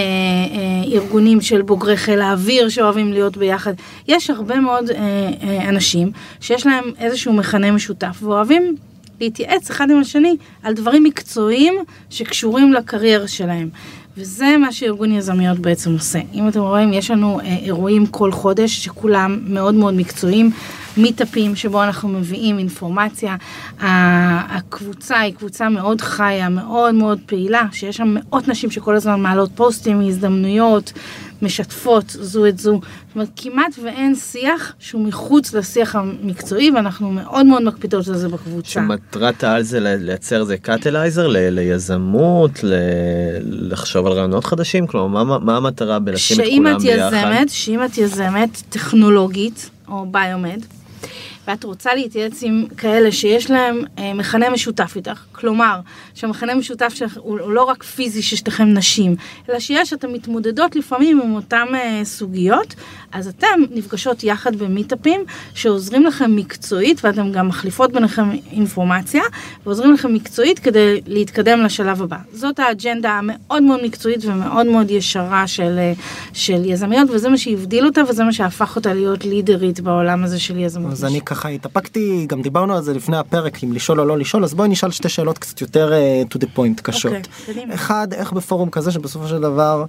ארגונים 0.93 1.41
של 1.41 1.61
בוגרי 1.61 1.97
חיל 1.97 2.21
האוויר 2.21 2.69
שאוהבים 2.69 3.13
להיות 3.13 3.37
ביחד, 3.37 3.73
יש 4.07 4.29
הרבה 4.29 4.59
מאוד 4.59 4.89
אה, 4.89 4.97
אה, 5.43 5.69
אנשים 5.69 6.11
שיש 6.41 6.65
להם 6.65 6.83
איזשהו 6.99 7.33
מכנה 7.33 7.71
משותף 7.71 8.17
ואוהבים 8.21 8.75
להתייעץ 9.21 9.69
אחד 9.69 9.91
עם 9.91 9.99
השני 9.99 10.35
על 10.63 10.73
דברים 10.73 11.03
מקצועיים 11.03 11.73
שקשורים 12.09 12.73
לקריירה 12.73 13.27
שלהם. 13.27 13.69
וזה 14.17 14.57
מה 14.59 14.71
שארגון 14.71 15.11
יזמיות 15.11 15.59
בעצם 15.59 15.93
עושה. 15.93 16.19
אם 16.33 16.47
אתם 16.47 16.59
רואים, 16.59 16.93
יש 16.93 17.11
לנו 17.11 17.39
אה, 17.39 17.57
אירועים 17.57 18.05
כל 18.07 18.31
חודש 18.31 18.83
שכולם 18.83 19.39
מאוד 19.47 19.75
מאוד 19.75 19.93
מקצועיים, 19.93 20.51
מיטאפים 20.97 21.55
שבו 21.55 21.83
אנחנו 21.83 22.09
מביאים 22.09 22.59
אינפורמציה. 22.59 23.35
הקבוצה 23.79 25.19
היא 25.19 25.33
קבוצה 25.33 25.69
מאוד 25.69 26.01
חיה, 26.01 26.49
מאוד 26.49 26.95
מאוד 26.95 27.19
פעילה, 27.25 27.63
שיש 27.71 27.97
שם 27.97 28.07
מאות 28.13 28.47
נשים 28.47 28.71
שכל 28.71 28.95
הזמן 28.95 29.21
מעלות 29.21 29.49
פוסטים, 29.55 30.01
הזדמנויות, 30.01 30.93
משתפות 31.45 32.05
זו 32.09 32.45
את 32.45 32.59
זו. 32.59 32.79
זאת 32.81 33.15
אומרת, 33.15 33.29
כמעט 33.35 33.75
ואין 33.83 34.15
שיח 34.15 34.73
שהוא 34.79 35.07
מחוץ 35.07 35.53
לשיח 35.53 35.95
המקצועי, 35.95 36.71
ואנחנו 36.71 37.11
מאוד 37.11 37.45
מאוד 37.45 37.63
מקפידות 37.63 38.07
על 38.07 38.17
זה 38.17 38.29
בקבוצה. 38.29 38.69
שמטרת 38.69 39.43
העל 39.43 39.63
זה 39.63 39.79
לייצר 39.79 40.41
איזה 40.41 40.57
קטלייזר 40.57 41.27
ליזמות, 41.27 42.51
לחשוב 43.43 44.05
על 44.05 44.13
רעיונות 44.13 44.45
חדשים? 44.45 44.87
כלומר, 44.87 45.23
מה, 45.23 45.39
מה 45.39 45.57
המטרה 45.57 45.99
בלשים 45.99 46.41
את 46.41 46.45
כולם 46.45 46.77
יזמת, 46.81 47.11
ביחד? 47.11 47.45
שאם 47.47 47.85
את 47.85 47.97
יזמת 47.97 48.61
טכנולוגית, 48.69 49.69
או 49.87 50.05
ביומד, 50.11 50.59
ואת 51.47 51.63
רוצה 51.63 51.95
להתייעץ 51.95 52.43
עם 52.43 52.65
כאלה 52.77 53.11
שיש 53.11 53.51
להם 53.51 53.81
אה, 53.97 54.13
מכנה 54.13 54.49
משותף 54.49 54.93
איתך, 54.95 55.23
כלומר, 55.31 55.79
שהמכנה 56.15 56.55
משותף 56.55 56.93
שלך 56.93 57.17
הוא, 57.17 57.39
הוא 57.39 57.51
לא 57.51 57.63
רק 57.63 57.83
פיזי 57.83 58.21
ששתיכם 58.21 58.73
נשים, 58.73 59.15
אלא 59.49 59.59
שיש, 59.59 59.93
אתן 59.93 60.11
מתמודדות 60.11 60.75
לפעמים 60.75 61.21
עם 61.21 61.35
אותן 61.35 61.65
אה, 61.73 62.01
סוגיות, 62.03 62.75
אז 63.11 63.27
אתן 63.27 63.59
נפגשות 63.71 64.23
יחד 64.23 64.55
במיטאפים 64.55 65.21
שעוזרים 65.53 66.03
לכם 66.03 66.35
מקצועית, 66.35 67.05
ואתן 67.05 67.31
גם 67.31 67.47
מחליפות 67.47 67.91
ביניכם 67.91 68.29
אינפורמציה, 68.51 69.23
ועוזרים 69.65 69.93
לכם 69.93 70.13
מקצועית 70.13 70.59
כדי 70.59 71.01
להתקדם 71.07 71.61
לשלב 71.61 72.01
הבא. 72.01 72.17
זאת 72.33 72.59
האג'נדה 72.59 73.11
המאוד 73.11 73.63
מאוד 73.63 73.83
מקצועית 73.83 74.25
ומאוד 74.25 74.65
מאוד 74.65 74.91
ישרה 74.91 75.47
של, 75.47 75.75
אה, 75.77 75.93
של 76.33 76.65
יזמיות, 76.65 77.09
וזה 77.09 77.29
מה 77.29 77.37
שהבדיל 77.37 77.85
אותה 77.85 78.01
וזה 78.09 78.23
מה 78.23 78.33
שהפך 78.33 78.75
אותה 78.75 78.93
להיות 78.93 79.25
לידרית 79.25 79.79
בעולם 79.79 80.23
הזה 80.23 80.39
של 80.39 80.59
יזמות. 80.59 80.91
אז 80.91 81.05
אני 81.05 81.21
ככה 81.35 81.49
התאפקתי, 81.49 82.25
גם 82.29 82.41
דיברנו 82.41 82.75
על 82.75 82.83
זה 82.83 82.93
לפני 82.93 83.17
הפרק, 83.17 83.63
אם 83.63 83.73
לשאול 83.73 83.99
או 83.99 84.05
לא 84.05 84.17
לשאול, 84.17 84.43
אז 84.43 84.53
בואי 84.53 84.69
נשאל 84.69 84.91
שתי 84.91 85.09
שאלות 85.09 85.37
קצת 85.37 85.61
יותר 85.61 85.91
uh, 85.91 86.33
to 86.33 86.39
the 86.41 86.47
point 86.57 86.81
קשות. 86.81 87.13
Okay, 87.13 87.49
אוקיי, 87.49 87.73
אחד, 87.73 88.13
איך 88.13 88.33
בפורום 88.33 88.69
כזה 88.69 88.91
שבסופו 88.91 89.27
של 89.27 89.41
דבר, 89.41 89.85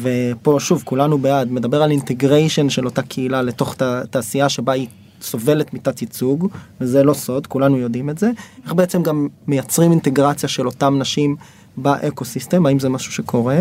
ופה 0.00 0.56
שוב 0.60 0.82
כולנו 0.84 1.18
בעד, 1.18 1.52
מדבר 1.52 1.82
על 1.82 1.90
integration 1.90 2.70
של 2.70 2.84
אותה 2.84 3.02
קהילה 3.02 3.42
לתוך 3.42 3.74
תעשייה 4.10 4.48
שבה 4.48 4.72
היא 4.72 4.88
סובלת 5.20 5.74
מתת 5.74 6.02
ייצוג, 6.02 6.48
וזה 6.80 7.02
לא 7.02 7.14
סוד, 7.14 7.46
כולנו 7.46 7.78
יודעים 7.78 8.10
את 8.10 8.18
זה, 8.18 8.30
איך 8.64 8.74
בעצם 8.74 9.02
גם 9.02 9.28
מייצרים 9.46 9.90
אינטגרציה 9.90 10.48
של 10.48 10.66
אותם 10.66 10.98
נשים 10.98 11.36
באקו 11.76 12.24
סיסטם, 12.24 12.66
האם 12.66 12.78
זה 12.78 12.88
משהו 12.88 13.12
שקורה? 13.12 13.58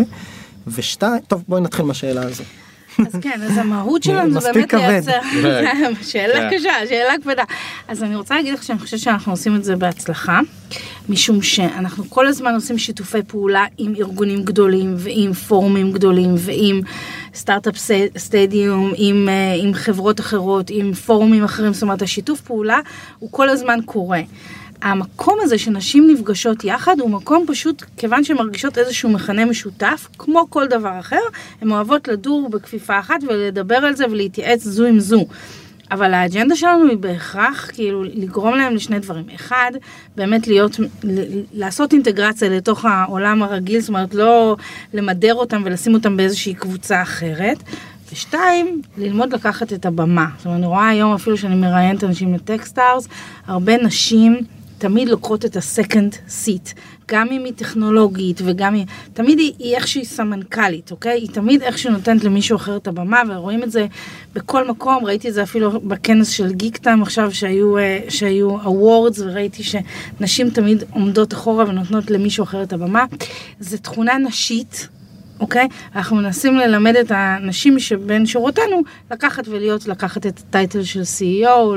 ושתיים, 0.67 1.21
טוב 1.27 1.43
בואי 1.47 1.61
נתחיל 1.61 1.85
מהשאלה 1.85 2.21
הזו. 2.21 2.43
אז 2.99 3.15
כן, 3.21 3.39
אז 3.43 3.57
המהות 3.57 4.03
שלנו 4.03 4.41
זה 4.41 4.53
באמת. 4.53 4.73
לייצר, 4.73 5.19
שאלה 6.11 6.33
כן. 6.33 6.57
קשה, 6.57 6.71
שאלה 6.89 7.13
כבדה. 7.23 7.43
אז 7.87 8.03
אני 8.03 8.15
רוצה 8.15 8.35
להגיד 8.35 8.53
לך 8.53 8.63
שאני 8.63 8.79
חושבת 8.79 8.99
שאנחנו 8.99 9.33
עושים 9.33 9.55
את 9.55 9.63
זה 9.63 9.75
בהצלחה, 9.75 10.39
משום 11.09 11.41
שאנחנו 11.41 12.09
כל 12.09 12.27
הזמן 12.27 12.53
עושים 12.53 12.77
שיתופי 12.77 13.23
פעולה 13.27 13.65
עם 13.77 13.93
ארגונים 13.95 14.43
גדולים 14.43 14.93
ועם 14.97 15.33
פורומים 15.33 15.91
גדולים 15.91 16.35
ועם 16.37 16.81
סטארט-אפ 17.35 17.75
סטדיום, 18.17 18.93
עם, 18.95 19.29
אה, 19.29 19.55
עם 19.63 19.73
חברות 19.73 20.19
אחרות, 20.19 20.69
עם 20.69 20.93
פורומים 20.93 21.43
אחרים, 21.43 21.73
זאת 21.73 21.83
אומרת 21.83 22.01
השיתוף 22.01 22.41
פעולה 22.41 22.79
הוא 23.19 23.29
כל 23.31 23.49
הזמן 23.49 23.79
קורה. 23.85 24.21
המקום 24.81 25.39
הזה 25.41 25.57
שנשים 25.57 26.07
נפגשות 26.09 26.63
יחד 26.63 26.99
הוא 26.99 27.09
מקום 27.09 27.45
פשוט, 27.47 27.83
כיוון 27.97 28.23
שהן 28.23 28.37
מרגישות 28.37 28.77
איזשהו 28.77 29.09
מכנה 29.09 29.45
משותף, 29.45 30.07
כמו 30.17 30.45
כל 30.49 30.67
דבר 30.67 30.99
אחר, 30.99 31.21
הן 31.61 31.71
אוהבות 31.71 32.07
לדור 32.07 32.49
בכפיפה 32.49 32.99
אחת 32.99 33.23
ולדבר 33.27 33.75
על 33.75 33.95
זה 33.95 34.05
ולהתייעץ 34.11 34.63
זו 34.63 34.85
עם 34.85 34.99
זו. 34.99 35.25
אבל 35.91 36.13
האג'נדה 36.13 36.55
שלנו 36.55 36.89
היא 36.89 36.97
בהכרח 36.97 37.69
כאילו 37.73 38.03
לגרום 38.03 38.55
להם 38.55 38.75
לשני 38.75 38.99
דברים. 38.99 39.25
אחד, 39.35 39.71
באמת 40.15 40.47
להיות, 40.47 40.79
לעשות 41.53 41.93
אינטגרציה 41.93 42.49
לתוך 42.49 42.85
העולם 42.85 43.43
הרגיל, 43.43 43.79
זאת 43.79 43.89
אומרת 43.89 44.13
לא 44.13 44.55
למדר 44.93 45.35
אותם 45.35 45.61
ולשים 45.65 45.93
אותם 45.93 46.17
באיזושהי 46.17 46.53
קבוצה 46.53 47.01
אחרת. 47.01 47.57
ושתיים, 48.11 48.81
ללמוד 48.97 49.33
לקחת 49.33 49.73
את 49.73 49.85
הבמה. 49.85 50.25
זאת 50.37 50.45
אומרת, 50.45 50.57
אני 50.57 50.67
רואה 50.67 50.87
היום 50.87 51.13
אפילו 51.13 51.37
שאני 51.37 51.55
מראיינת 51.55 52.03
אנשים 52.03 52.33
לטקסטארס, 52.33 53.07
הרבה 53.47 53.77
נשים 53.77 54.39
תמיד 54.77 55.09
לוקחות 55.09 55.45
את 55.45 55.55
ה-second 55.55 56.15
seat, 56.29 56.73
גם 57.07 57.27
אם 57.31 57.43
היא 57.43 57.53
טכנולוגית 57.55 58.41
וגם 58.45 58.73
היא, 58.73 58.85
תמיד 59.13 59.39
היא, 59.39 59.53
היא 59.59 59.75
איכשהי 59.75 60.05
סמנכ"לית, 60.05 60.91
אוקיי? 60.91 61.11
היא 61.11 61.29
תמיד 61.29 61.61
איכשהו 61.61 61.91
נותנת 61.91 62.23
למישהו 62.23 62.55
אחר 62.55 62.77
את 62.77 62.87
הבמה, 62.87 63.21
ורואים 63.29 63.63
את 63.63 63.71
זה 63.71 63.85
בכל 64.33 64.67
מקום, 64.67 65.05
ראיתי 65.05 65.29
את 65.29 65.33
זה 65.33 65.43
אפילו 65.43 65.71
בכנס 65.71 66.29
של 66.29 66.53
גיק 66.53 66.77
טיים 66.77 67.01
עכשיו, 67.01 67.33
שהיו, 67.33 67.77
אה, 67.77 67.99
שהיו 68.09 68.61
awards, 68.61 69.21
וראיתי 69.23 69.63
שנשים 69.63 70.49
תמיד 70.49 70.83
עומדות 70.91 71.33
אחורה 71.33 71.65
ונותנות 71.67 72.11
למישהו 72.11 72.43
אחר 72.43 72.63
את 72.63 72.73
הבמה. 72.73 73.05
זו 73.59 73.77
תכונה 73.77 74.17
נשית. 74.17 74.87
אוקיי? 75.39 75.67
אנחנו 75.95 76.15
מנסים 76.15 76.57
ללמד 76.57 76.95
את 76.95 77.11
הנשים 77.15 77.79
שבין 77.79 78.25
שורותינו 78.25 78.81
לקחת 79.11 79.47
ולהיות, 79.47 79.87
לקחת 79.87 80.25
את 80.25 80.39
ה 80.39 80.46
title 80.46 80.83
של 80.83 81.01
CEO. 81.01 81.75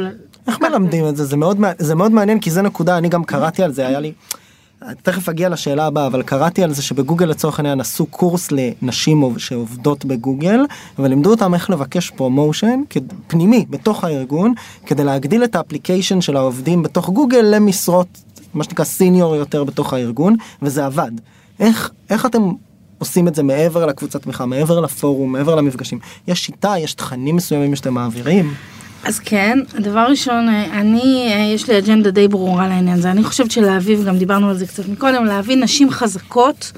איך 0.48 0.60
מלמדים 0.60 1.08
את 1.08 1.16
זה? 1.16 1.24
זה 1.24 1.36
מאוד, 1.36 1.58
זה 1.78 1.94
מאוד 1.94 2.12
מעניין 2.12 2.40
כי 2.40 2.50
זה 2.50 2.62
נקודה, 2.62 2.98
אני 2.98 3.08
גם 3.08 3.24
קראתי 3.24 3.62
על 3.62 3.72
זה, 3.72 3.86
היה 3.86 4.00
לי... 4.00 4.12
תכף 5.02 5.28
אגיע 5.28 5.48
לשאלה 5.48 5.86
הבאה, 5.86 6.06
אבל 6.06 6.22
קראתי 6.22 6.62
על 6.62 6.72
זה 6.72 6.82
שבגוגל 6.82 7.26
לצורך 7.26 7.58
העניין 7.58 7.80
עשו 7.80 8.06
קורס 8.06 8.48
לנשים 8.52 9.20
עוב- 9.20 9.38
שעובדות 9.38 10.04
בגוגל, 10.04 10.60
ולימדו 10.98 11.30
אותם 11.30 11.54
איך 11.54 11.70
לבקש 11.70 12.10
promotion 12.10 12.80
פנימי 13.26 13.66
בתוך 13.70 14.04
הארגון, 14.04 14.52
כדי 14.86 15.04
להגדיל 15.04 15.44
את 15.44 15.56
ה 15.56 15.61
application 15.61 16.20
של 16.20 16.36
העובדים 16.36 16.82
בתוך 16.82 17.10
גוגל 17.10 17.40
למשרות, 17.42 18.06
מה 18.54 18.64
שנקרא 18.64 18.84
senior 18.84 19.36
יותר 19.36 19.64
בתוך 19.64 19.92
הארגון, 19.92 20.36
וזה 20.62 20.86
עבד. 20.86 21.10
איך, 21.60 21.90
איך 22.10 22.26
אתם 22.26 22.42
עושים 22.98 23.28
את 23.28 23.34
זה 23.34 23.42
מעבר 23.42 23.86
לקבוצת 23.86 24.22
תמיכה, 24.22 24.46
מעבר 24.46 24.80
לפורום, 24.80 25.32
מעבר 25.32 25.54
למפגשים? 25.54 25.98
יש 26.28 26.44
שיטה, 26.44 26.74
יש 26.78 26.94
תכנים 26.94 27.36
מסוימים 27.36 27.76
שאתם 27.76 27.94
מעבירים? 27.94 28.54
אז 29.04 29.18
כן, 29.18 29.58
דבר 29.80 30.06
ראשון, 30.08 30.48
אה, 30.48 30.80
אני, 30.80 31.32
אה, 31.32 31.54
יש 31.54 31.70
לי 31.70 31.78
אג'נדה 31.78 32.10
די 32.10 32.28
ברורה 32.28 32.68
לעניין 32.68 32.98
הזה. 32.98 33.10
אני 33.10 33.24
חושבת 33.24 33.50
שלהביא, 33.50 33.96
וגם 34.00 34.18
דיברנו 34.18 34.50
על 34.50 34.56
זה 34.56 34.66
קצת 34.66 34.88
מקודם, 34.88 35.24
להביא 35.24 35.56
נשים 35.56 35.90
חזקות, 35.90 36.72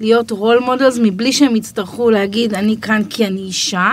להיות 0.00 0.30
role 0.30 0.58
models, 0.58 0.98
מבלי 1.02 1.32
שהם 1.32 1.56
יצטרכו 1.56 2.10
להגיד, 2.10 2.54
אני 2.54 2.76
כאן 2.82 3.02
כי 3.10 3.26
אני 3.26 3.40
אישה, 3.40 3.92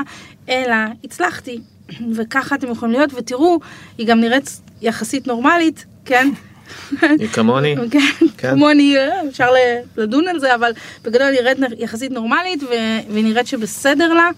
אלא 0.50 0.76
הצלחתי. 1.04 1.60
וככה 2.16 2.56
אתם 2.56 2.72
יכולים 2.72 2.96
להיות, 2.96 3.14
ותראו, 3.14 3.60
היא 3.98 4.08
גם 4.08 4.20
נראית 4.20 4.62
יחסית 4.82 5.28
נורמלית, 5.28 5.86
כן? 6.06 6.30
היא 7.20 7.28
כמוני. 7.28 7.76
כן, 7.92 8.00
כן. 8.38 8.52
כמוני, 8.52 8.98
אה, 8.98 9.30
אפשר 9.30 9.50
לדון 9.98 10.28
על 10.28 10.40
זה, 10.40 10.56
אבל 10.56 10.72
בגדול 11.04 11.28
היא 11.28 11.42
נראית 11.42 11.58
יחסית 11.78 12.12
נורמלית 12.12 12.64
והיא 12.64 13.24
נראית 13.24 13.48
שבסדר 13.48 14.14
לה. 14.14 14.30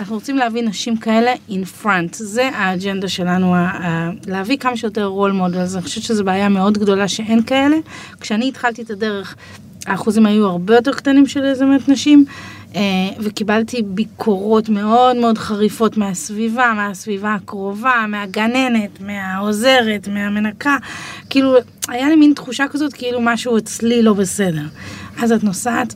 אנחנו 0.00 0.14
רוצים 0.14 0.36
להביא 0.36 0.62
נשים 0.62 0.96
כאלה 0.96 1.34
in 1.50 1.84
front, 1.84 2.12
זה 2.12 2.50
האג'נדה 2.54 3.08
שלנו, 3.08 3.54
להביא 4.26 4.56
כמה 4.56 4.76
שיותר 4.76 5.04
role 5.04 5.32
models, 5.32 5.74
אני 5.74 5.82
חושבת 5.82 6.04
שזו 6.04 6.24
בעיה 6.24 6.48
מאוד 6.48 6.78
גדולה 6.78 7.08
שאין 7.08 7.42
כאלה. 7.42 7.76
כשאני 8.20 8.48
התחלתי 8.48 8.82
את 8.82 8.90
הדרך, 8.90 9.36
האחוזים 9.86 10.26
היו 10.26 10.46
הרבה 10.46 10.74
יותר 10.74 10.92
קטנים 10.92 11.26
של 11.26 11.44
יזמת 11.44 11.88
נשים, 11.88 12.24
אה, 12.74 12.80
וקיבלתי 13.18 13.82
ביקורות 13.82 14.68
מאוד 14.68 15.16
מאוד 15.16 15.38
חריפות 15.38 15.96
מהסביבה, 15.96 16.72
מהסביבה 16.76 17.34
הקרובה, 17.34 18.04
מהגננת, 18.08 19.00
מהעוזרת, 19.00 20.08
מהמנקה, 20.08 20.76
כאילו, 21.30 21.54
היה 21.88 22.08
לי 22.08 22.16
מין 22.16 22.32
תחושה 22.34 22.68
כזאת 22.68 22.92
כאילו 22.92 23.20
משהו 23.20 23.58
אצלי 23.58 24.02
לא 24.02 24.12
בסדר. 24.12 24.64
אז 25.22 25.32
את 25.32 25.44
נוסעת, 25.44 25.94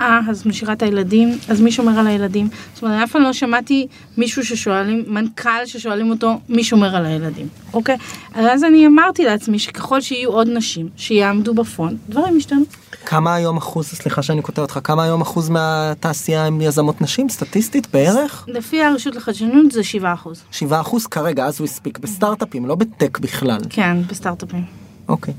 אה, 0.00 0.20
אז 0.30 0.46
משאירה 0.46 0.72
את 0.72 0.82
הילדים, 0.82 1.38
אז 1.48 1.60
מי 1.60 1.72
שומר 1.72 1.98
על 1.98 2.06
הילדים? 2.06 2.48
זאת 2.74 2.82
אומרת, 2.82 3.02
אף 3.04 3.12
פעם 3.12 3.22
לא 3.22 3.32
שמעתי 3.32 3.86
מישהו 4.16 4.44
ששואלים, 4.44 5.04
מנכ"ל 5.06 5.66
ששואלים 5.66 6.10
אותו, 6.10 6.40
מי 6.48 6.64
שומר 6.64 6.96
על 6.96 7.06
הילדים, 7.06 7.48
אוקיי? 7.72 7.96
אז 8.34 8.64
אני 8.64 8.86
אמרתי 8.86 9.24
לעצמי 9.24 9.58
שככל 9.58 10.00
שיהיו 10.00 10.30
עוד 10.30 10.48
נשים 10.48 10.88
שיעמדו 10.96 11.54
בפרונט, 11.54 11.98
דברים 12.08 12.36
ישתנו. 12.36 12.62
כמה 13.06 13.34
היום 13.34 13.56
אחוז, 13.56 13.86
סליחה 13.86 14.22
שאני 14.22 14.42
קוטע 14.42 14.62
אותך, 14.62 14.78
כמה 14.84 15.04
היום 15.04 15.20
אחוז 15.20 15.48
מהתעשייה 15.48 16.46
הם 16.46 16.60
יזמות 16.60 17.00
נשים 17.00 17.28
סטטיסטית 17.28 17.88
בערך? 17.92 18.44
לפי 18.48 18.82
הרשות 18.82 19.16
לחדשנות 19.16 19.72
זה 19.72 19.82
7 19.82 20.12
אחוז. 20.12 20.42
7 20.50 20.80
אחוז 20.80 21.06
כרגע, 21.06 21.46
אז 21.46 21.60
הוא 21.60 21.64
הספיק 21.64 21.98
בסטארט-אפים, 21.98 22.66
לא 22.66 22.74
בטק 22.74 23.18
בכלל. 23.18 23.60
כן, 23.70 23.96
בסטארט-אפים. 24.06 24.64
אוקיי. 25.08 25.34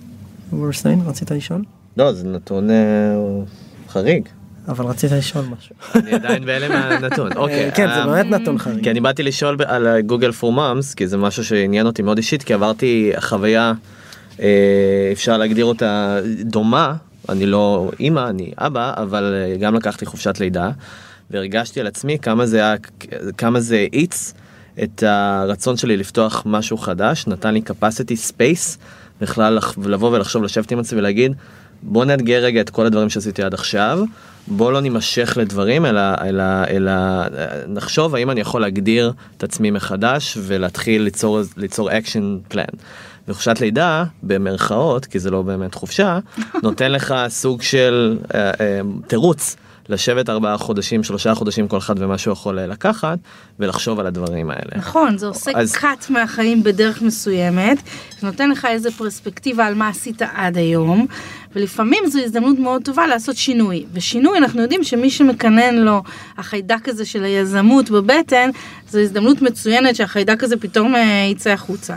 וורסטיין, 0.54 1.02
רצית 1.06 1.32
לשאול? 1.32 1.64
לא, 1.98 2.14
זה 2.14 2.28
נתון 2.28 2.70
אה, 2.70 2.76
חריג. 3.90 4.30
אבל 4.68 4.86
רצית 4.86 5.12
לשאול 5.12 5.46
משהו. 5.46 5.76
אני 5.96 6.12
עדיין 6.12 6.46
בהלם 6.46 6.72
מהנתון. 6.72 7.38
אוקיי. 7.38 7.72
כן, 7.72 7.88
זה 7.88 7.94
אה, 7.94 8.08
באמת 8.08 8.42
נתון 8.42 8.58
חריג. 8.58 8.84
כי 8.84 8.92
אני 8.92 9.00
באתי 9.00 9.24
לשאול 9.24 9.58
על 9.66 10.02
גוגל 10.02 10.32
פור 10.32 10.54
מאמס 10.54 10.94
כי 10.94 11.08
זה 11.08 11.18
משהו 11.18 11.46
שעניין 11.46 11.86
אותי 11.86 12.02
מאוד 12.02 12.18
אישית 12.18 12.44
כי 12.44 12.54
עברתי 12.54 13.12
חוויה 13.20 13.74
אה, 14.40 15.10
אפשר 15.12 15.38
להגדיר 15.38 15.66
אותה 15.66 16.20
דומה 16.42 16.94
אני 17.30 17.46
לא 17.46 17.92
אימא 18.00 18.30
אני 18.30 18.52
אבא 18.58 18.94
אבל 18.98 19.34
אה, 19.36 19.58
גם 19.58 19.76
לקחתי 19.76 20.06
חופשת 20.06 20.40
לידה 20.40 20.72
והרגשתי 21.32 21.80
על 21.80 21.88
עצמי 21.88 22.20
כמה 22.20 22.46
זה 22.46 22.58
היה 22.58 22.76
כמה 23.38 23.60
זה 23.60 23.76
האיץ 23.76 24.34
את 24.84 25.04
הרצון 25.04 25.78
שלי 25.78 25.98
לפתוח 25.98 26.44
משהו 26.46 26.78
חדש 26.78 27.28
נתן 27.28 27.54
לי 27.54 27.62
capacity 27.70 28.32
space 28.32 28.78
בכלל 29.22 29.60
לבוא 29.86 30.12
ולחשוב 30.12 30.44
לשבת 30.44 30.72
עם 30.72 30.80
עצמי 30.80 31.00
ולהגיד 31.00 31.34
בוא 31.84 32.06
נאתגר 32.06 32.44
רגע 32.44 32.62
את 32.62 32.70
כל 32.70 32.86
הדברים 32.86 33.10
שעשיתי 33.10 33.44
עד 33.44 33.54
עכשיו 33.54 34.00
בוא 34.48 34.72
לא 34.72 34.82
נימשך 34.82 35.38
לדברים 35.42 35.86
אלא 35.86 36.02
אלא 36.22 36.44
אלא 36.70 36.92
אה, 36.92 37.28
נחשוב 37.68 38.16
האם 38.16 38.32
אני 38.32 38.42
יכול 38.42 38.62
להגדיר 38.62 39.14
את 39.38 39.44
עצמי 39.44 39.72
מחדש 39.72 40.38
ולהתחיל 40.42 41.02
ליצור 41.02 41.40
ליצור 41.58 41.98
action 41.98 42.38
plan. 42.48 42.66
וחופשת 43.28 43.62
לידה 43.62 44.04
במרכאות 44.24 45.06
כי 45.06 45.20
זה 45.20 45.32
לא 45.32 45.42
באמת 45.42 45.74
חופשה 45.74 46.20
נותן 46.64 46.92
לך 46.92 47.16
סוג 47.28 47.62
של 47.62 48.18
אה, 48.34 48.52
אה, 48.60 48.80
תירוץ 49.08 49.56
לשבת 49.90 50.30
ארבעה 50.30 50.58
חודשים 50.58 51.04
שלושה 51.04 51.36
חודשים 51.36 51.68
כל 51.68 51.78
אחד 51.78 51.96
ומה 51.98 52.18
שהוא 52.18 52.32
יכול 52.32 52.60
אה, 52.60 52.68
לקחת 52.68 53.18
ולחשוב 53.60 54.00
על 54.00 54.08
הדברים 54.08 54.50
האלה. 54.50 54.72
נכון, 54.76 55.18
זה 55.18 55.28
עושה 55.28 55.52
אז- 55.56 55.76
cut 55.76 56.06
מהחיים 56.10 56.64
בדרך 56.64 57.02
מסוימת, 57.02 57.78
זה 58.20 58.28
נותן 58.28 58.50
לך 58.50 58.66
איזה 58.66 58.92
פרספקטיבה 58.92 59.66
על 59.66 59.74
מה 59.76 59.88
עשית 59.88 60.22
עד 60.34 60.58
היום, 60.58 61.06
ולפעמים 61.56 62.04
זו 62.08 62.20
הזדמנות 62.20 62.60
מאוד 62.60 62.82
טובה 62.84 63.08
לעשות 63.08 63.36
שינוי. 63.38 63.86
ושינוי, 63.94 64.38
אנחנו 64.38 64.62
יודעים 64.62 64.84
שמי 64.84 65.10
שמקנן 65.10 65.76
לו 65.76 66.04
החיידק 66.38 66.90
הזה 66.90 67.06
של 67.06 67.24
היזמות 67.24 67.90
בבטן, 67.90 68.50
זו 68.90 69.00
הזדמנות 69.00 69.42
מצוינת 69.42 69.96
שהחיידק 69.96 70.44
הזה 70.44 70.58
פתאום 70.58 70.96
אה, 70.96 71.28
יצא 71.32 71.50
החוצה. 71.50 71.96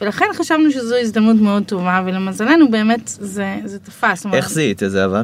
ולכן 0.00 0.24
חשבנו 0.34 0.70
שזו 0.70 0.96
הזדמנות 0.96 1.36
מאוד 1.36 1.62
טובה, 1.66 2.02
ולמזלנו 2.06 2.70
באמת 2.70 3.00
זה, 3.06 3.56
זה 3.64 3.78
תפס. 3.78 4.26
איך 4.32 4.50
זיהית 4.50 4.82
את 4.82 4.90
זה 4.90 5.04
אבל? 5.04 5.22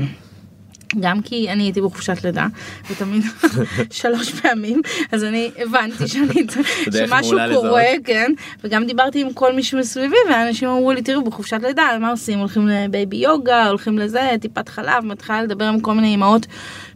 גם 1.01 1.23
כי 1.23 1.51
אני 1.51 1.63
הייתי 1.63 1.81
בחופשת 1.81 2.25
לידה, 2.25 2.47
ותמיד 2.91 3.23
שלוש 3.91 4.41
פעמים, 4.41 4.83
אז 5.13 5.25
אני 5.25 5.51
הבנתי 5.59 6.09
שאני, 6.09 6.47
שמשהו 6.93 7.39
קורה. 7.55 7.83
כן, 8.05 8.33
וגם 8.65 8.87
דיברתי 8.87 9.21
עם 9.21 9.33
כל 9.33 9.53
מי 9.53 9.63
שמסביבי, 9.63 10.17
ואנשים 10.31 10.69
אמרו 10.69 10.93
לי, 10.93 11.03
תראו, 11.03 11.25
בחופשת 11.25 11.59
לידה, 11.63 11.83
מה 12.01 12.11
עושים? 12.11 12.39
הולכים 12.39 12.69
לבייבי 12.69 13.17
יוגה, 13.17 13.69
הולכים 13.69 13.99
לזה, 13.99 14.31
טיפת 14.41 14.69
חלב, 14.69 15.05
מתחילה 15.05 15.43
לדבר 15.43 15.65
עם 15.65 15.81
כל 15.81 15.95
מיני 15.95 16.15
אמהות, 16.15 16.47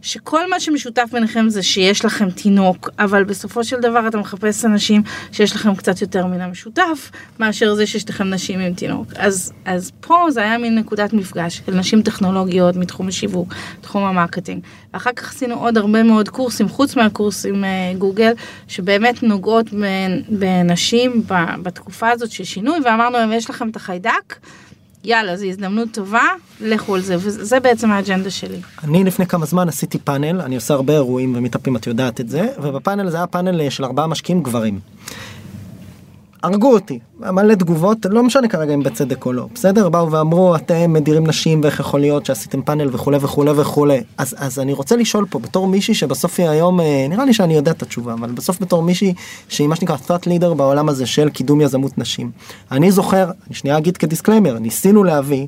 שכל 0.01 0.49
מה 0.49 0.59
שמשותף 0.59 1.09
ביניכם 1.11 1.49
זה 1.49 1.63
שיש 1.63 2.05
לכם 2.05 2.29
תינוק, 2.29 2.89
אבל 2.99 3.23
בסופו 3.23 3.63
של 3.63 3.79
דבר 3.79 4.07
אתה 4.07 4.17
מחפש 4.17 4.65
אנשים 4.65 5.01
שיש 5.31 5.55
לכם 5.55 5.75
קצת 5.75 6.01
יותר 6.01 6.25
מן 6.25 6.41
המשותף, 6.41 7.11
מאשר 7.39 7.73
זה 7.73 7.85
שיש 7.85 8.09
לכם 8.09 8.29
נשים 8.29 8.59
עם 8.59 8.73
תינוק. 8.73 9.07
אז, 9.15 9.53
אז 9.65 9.91
פה 10.01 10.25
זה 10.31 10.41
היה 10.41 10.57
מין 10.57 10.77
נקודת 10.77 11.13
מפגש 11.13 11.61
של 11.65 11.75
נשים 11.75 12.01
טכנולוגיות 12.01 12.75
מתחום 12.75 13.07
השיווק, 13.07 13.53
בתחום 13.89 14.03
ה 14.03 14.08
marketing. 14.08 14.61
ואחר 14.93 15.11
כך 15.15 15.35
עשינו 15.35 15.55
עוד 15.55 15.77
הרבה 15.77 16.03
מאוד 16.03 16.29
קורסים, 16.29 16.69
חוץ 16.69 16.95
מהקורסים 16.95 17.63
אה, 17.63 17.93
גוגל, 17.97 18.31
שבאמת 18.67 19.23
נוגעות 19.23 19.65
בנשים 20.29 21.23
בתקופה 21.63 22.09
הזאת 22.09 22.31
של 22.31 22.43
שינוי, 22.43 22.79
ואמרנו 22.85 23.17
להם, 23.17 23.33
יש 23.33 23.49
לכם 23.49 23.69
את 23.69 23.75
החיידק, 23.75 24.35
יאללה, 25.03 25.37
זו 25.37 25.45
הזדמנות 25.45 25.89
טובה, 25.91 26.23
לכו 26.61 26.95
על 26.95 27.01
זה, 27.01 27.15
וזה 27.19 27.59
בעצם 27.59 27.91
האג'נדה 27.91 28.29
שלי. 28.29 28.57
אני 28.83 29.03
לפני 29.03 29.25
כמה 29.25 29.45
זמן 29.45 29.67
עשיתי 29.67 29.99
פאנל, 29.99 30.41
אני 30.41 30.55
עושה 30.55 30.73
הרבה 30.73 30.93
אירועים 30.93 31.35
ומיטאפים, 31.35 31.75
את 31.75 31.87
יודעת 31.87 32.21
את 32.21 32.29
זה, 32.29 32.47
ובפאנל 32.61 33.09
זה 33.09 33.17
היה 33.17 33.27
פאנל 33.27 33.69
של 33.69 33.85
ארבעה 33.85 34.07
משקיעים 34.07 34.43
גברים. 34.43 34.79
הרגו 36.43 36.73
אותי, 36.73 36.99
מלא 37.19 37.53
תגובות, 37.53 37.97
לא 38.09 38.23
משנה 38.23 38.47
כרגע 38.47 38.73
אם 38.73 38.83
בצדק 38.83 39.25
או 39.25 39.33
לא, 39.33 39.47
בסדר? 39.55 39.89
באו 39.89 40.11
ואמרו 40.11 40.55
אתם 40.55 40.93
מדירים 40.93 41.27
נשים 41.27 41.61
ואיך 41.63 41.79
יכול 41.79 41.99
להיות 41.99 42.25
שעשיתם 42.25 42.61
פאנל 42.61 42.89
וכולי 42.91 43.17
וכולי 43.21 43.51
וכולי. 43.51 44.03
אז, 44.17 44.35
אז 44.37 44.59
אני 44.59 44.73
רוצה 44.73 44.95
לשאול 44.95 45.25
פה 45.29 45.39
בתור 45.39 45.67
מישהי 45.67 45.93
שבסוף 45.93 46.39
היא 46.39 46.49
היום, 46.49 46.79
אה, 46.79 47.05
נראה 47.09 47.25
לי 47.25 47.33
שאני 47.33 47.53
יודע 47.53 47.71
את 47.71 47.81
התשובה, 47.81 48.13
אבל 48.13 48.31
בסוף 48.31 48.61
בתור 48.61 48.83
מישהי 48.83 49.13
שהיא 49.49 49.67
מה 49.67 49.75
שנקרא 49.75 49.95
thought 49.95 50.25
leader 50.25 50.53
בעולם 50.53 50.89
הזה 50.89 51.05
של 51.05 51.29
קידום 51.29 51.61
יזמות 51.61 51.97
נשים. 51.97 52.31
אני 52.71 52.91
זוכר, 52.91 53.31
אני 53.47 53.55
שנייה 53.55 53.77
אגיד 53.77 53.97
כדיסקליימר, 53.97 54.59
ניסינו 54.59 55.03
להביא 55.03 55.47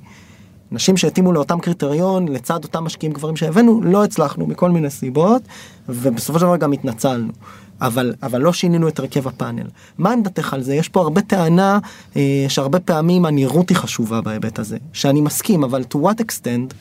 נשים 0.72 0.98
שהתאימו 0.98 1.34
לאותם 1.34 1.60
קריטריון 1.60 2.28
לצד 2.28 2.64
אותם 2.64 2.84
משקיעים 2.84 3.14
גברים 3.14 3.36
שהבאנו, 3.36 3.82
לא 3.84 4.04
הצלחנו 4.04 4.48
מכל 4.48 4.72
מיני 4.72 4.90
סיבות, 4.90 5.42
ובסופו 5.90 6.40
של 6.40 6.46
דבר 6.46 6.58
גם 6.58 6.72
התנצלנו. 6.72 7.32
אבל, 7.82 8.14
אבל 8.24 8.42
לא 8.42 8.54
שינינו 8.54 8.88
את 8.88 9.00
הרכב 9.00 9.28
הפאנל. 9.28 9.68
מה 9.98 10.12
עמדתך 10.12 10.54
על 10.54 10.62
זה? 10.62 10.76
יש 10.76 10.90
פה 10.90 11.02
הרבה 11.02 11.22
טענה 11.22 11.80
אה, 12.16 12.46
שהרבה 12.50 12.80
פעמים 12.80 13.26
הנראות 13.26 13.70
היא 13.70 13.78
חשובה 13.78 14.22
בהיבט 14.22 14.60
הזה, 14.60 14.78
שאני 14.94 15.22
מסכים, 15.22 15.64
אבל 15.64 15.84
to 15.94 15.98
what 15.98 16.22
extent? 16.22 16.74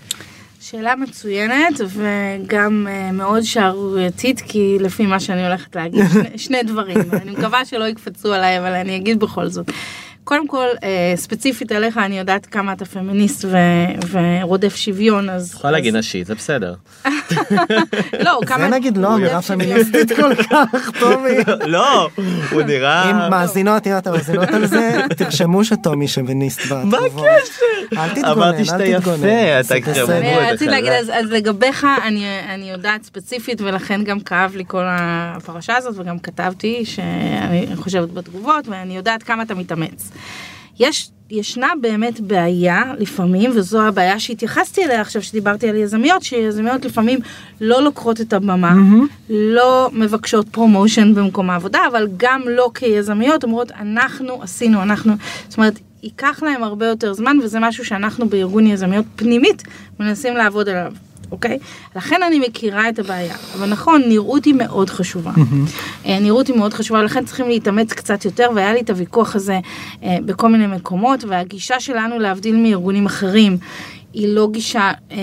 שאלה 0.60 0.96
מצוינת 0.96 1.80
וגם 1.88 2.86
uh, 2.86 3.12
מאוד 3.12 3.42
שערורייתית 3.42 4.40
כי 4.40 4.76
לפי 4.80 5.06
מה 5.06 5.20
שאני 5.20 5.46
הולכת 5.46 5.76
להגיד 5.76 6.04
שני, 6.12 6.38
שני 6.38 6.62
דברים 6.62 6.98
אני 7.12 7.30
מקווה 7.30 7.64
שלא 7.64 7.84
יקפצו 7.84 8.32
עליי 8.32 8.58
אבל 8.58 8.72
אני 8.72 8.96
אגיד 8.96 9.20
בכל 9.20 9.48
זאת. 9.48 9.70
קודם 10.30 10.48
כל, 10.48 10.66
אה, 10.82 11.12
ספציפית 11.16 11.72
עליך, 11.72 11.98
אני 11.98 12.18
יודעת 12.18 12.46
כמה 12.46 12.72
אתה 12.72 12.84
פמיניסט 12.84 13.44
ורודף 14.10 14.76
שוויון, 14.76 15.30
אז... 15.30 15.54
יכולה 15.54 15.70
להגיד 15.70 15.96
נשי, 15.96 16.24
זה 16.24 16.34
בסדר. 16.34 16.74
לא, 18.24 18.40
כמה... 18.46 18.58
זה 18.58 18.68
נגיד 18.68 18.96
לא 18.96 19.14
אמירה 19.14 19.42
פמיניסטית 19.42 20.12
כל 20.12 20.34
כך, 20.34 20.90
טומי. 21.00 21.30
לא, 21.74 22.08
הוא 22.50 22.62
נראה... 22.62 23.10
אם 23.10 23.30
מאזינות, 23.30 23.86
אם 23.86 23.92
אתם 23.98 24.12
מאזינות 24.12 24.48
על 24.48 24.66
זה, 24.66 25.00
תרשמו 25.16 25.64
שטומי 25.64 26.08
שוויניסט 26.08 26.60
בתגובות. 26.60 27.14
מה 27.14 27.20
הקשר? 27.36 27.96
אל 27.98 28.08
תתגונן, 28.08 28.30
אמרתי 28.30 28.64
שאתה 28.64 28.84
אל 28.84 28.98
תתגונן. 28.98 29.16
יפה, 29.16 29.62
זה 29.62 29.76
אתה 29.76 29.76
רציתי 29.76 30.64
חזק. 30.64 30.66
להגיד, 30.66 30.92
אז, 30.92 31.10
אז 31.12 31.30
לגביך 31.30 31.86
אני, 32.04 32.24
אני 32.48 32.70
יודעת 32.70 33.04
ספציפית 33.04 33.60
ולכן 33.60 34.04
גם 34.04 34.20
כאב 34.20 34.56
לי 34.56 34.64
כל 34.66 34.84
הפרשה 34.86 35.76
הזאת 35.76 35.94
וגם 35.98 36.18
כתבתי 36.18 36.84
שאני 36.84 37.66
חושבת 37.76 38.10
בתגובות 38.10 38.68
ואני 38.68 38.96
יודעת 38.96 39.22
כמה 39.22 39.42
אתה 39.42 39.54
מתאמץ. 39.54 40.10
יש, 40.78 41.10
ישנה 41.30 41.68
באמת 41.80 42.20
בעיה 42.20 42.82
לפעמים 42.98 43.50
וזו 43.54 43.82
הבעיה 43.82 44.20
שהתייחסתי 44.20 44.84
אליה 44.84 45.00
עכשיו 45.00 45.22
שדיברתי 45.22 45.68
על 45.68 45.76
יזמיות 45.76 46.22
שיזמיות 46.22 46.84
לפעמים 46.84 47.18
לא 47.60 47.82
לוקחות 47.82 48.20
את 48.20 48.32
הבמה 48.32 48.74
לא 49.30 49.90
מבקשות 49.92 50.48
promotion 50.48 51.14
במקום 51.14 51.50
העבודה 51.50 51.80
אבל 51.90 52.08
גם 52.16 52.42
לא 52.46 52.70
כיזמיות 52.74 53.44
אומרות 53.44 53.72
אנחנו 53.72 54.42
עשינו 54.42 54.82
אנחנו 54.82 55.12
זאת 55.48 55.58
אומרת 55.58 55.78
ייקח 56.02 56.42
להם 56.42 56.62
הרבה 56.62 56.86
יותר 56.86 57.12
זמן 57.12 57.36
וזה 57.42 57.60
משהו 57.60 57.84
שאנחנו 57.84 58.28
בארגון 58.28 58.66
יזמיות 58.66 59.04
פנימית 59.16 59.62
מנסים 60.00 60.36
לעבוד 60.36 60.68
עליו. 60.68 60.92
אוקיי? 61.32 61.58
לכן 61.96 62.22
אני 62.26 62.38
מכירה 62.38 62.88
את 62.88 62.98
הבעיה. 62.98 63.34
אבל 63.58 63.70
נכון, 63.70 64.02
נראות 64.08 64.44
היא 64.44 64.54
מאוד 64.54 64.90
חשובה. 64.90 65.30
אה, 66.06 66.18
נראות 66.20 66.46
היא 66.46 66.56
מאוד 66.56 66.74
חשובה, 66.74 67.02
לכן 67.02 67.24
צריכים 67.24 67.48
להתאמץ 67.48 67.92
קצת 67.92 68.24
יותר, 68.24 68.48
והיה 68.54 68.74
לי 68.74 68.80
את 68.80 68.90
הוויכוח 68.90 69.36
הזה 69.36 69.58
אה, 70.02 70.16
בכל 70.24 70.48
מיני 70.48 70.66
מקומות, 70.66 71.24
והגישה 71.24 71.80
שלנו, 71.80 72.18
להבדיל 72.18 72.56
מארגונים 72.56 73.06
אחרים, 73.06 73.58
היא 74.12 74.28
לא 74.28 74.48
גישה 74.52 74.90
אה, 75.10 75.16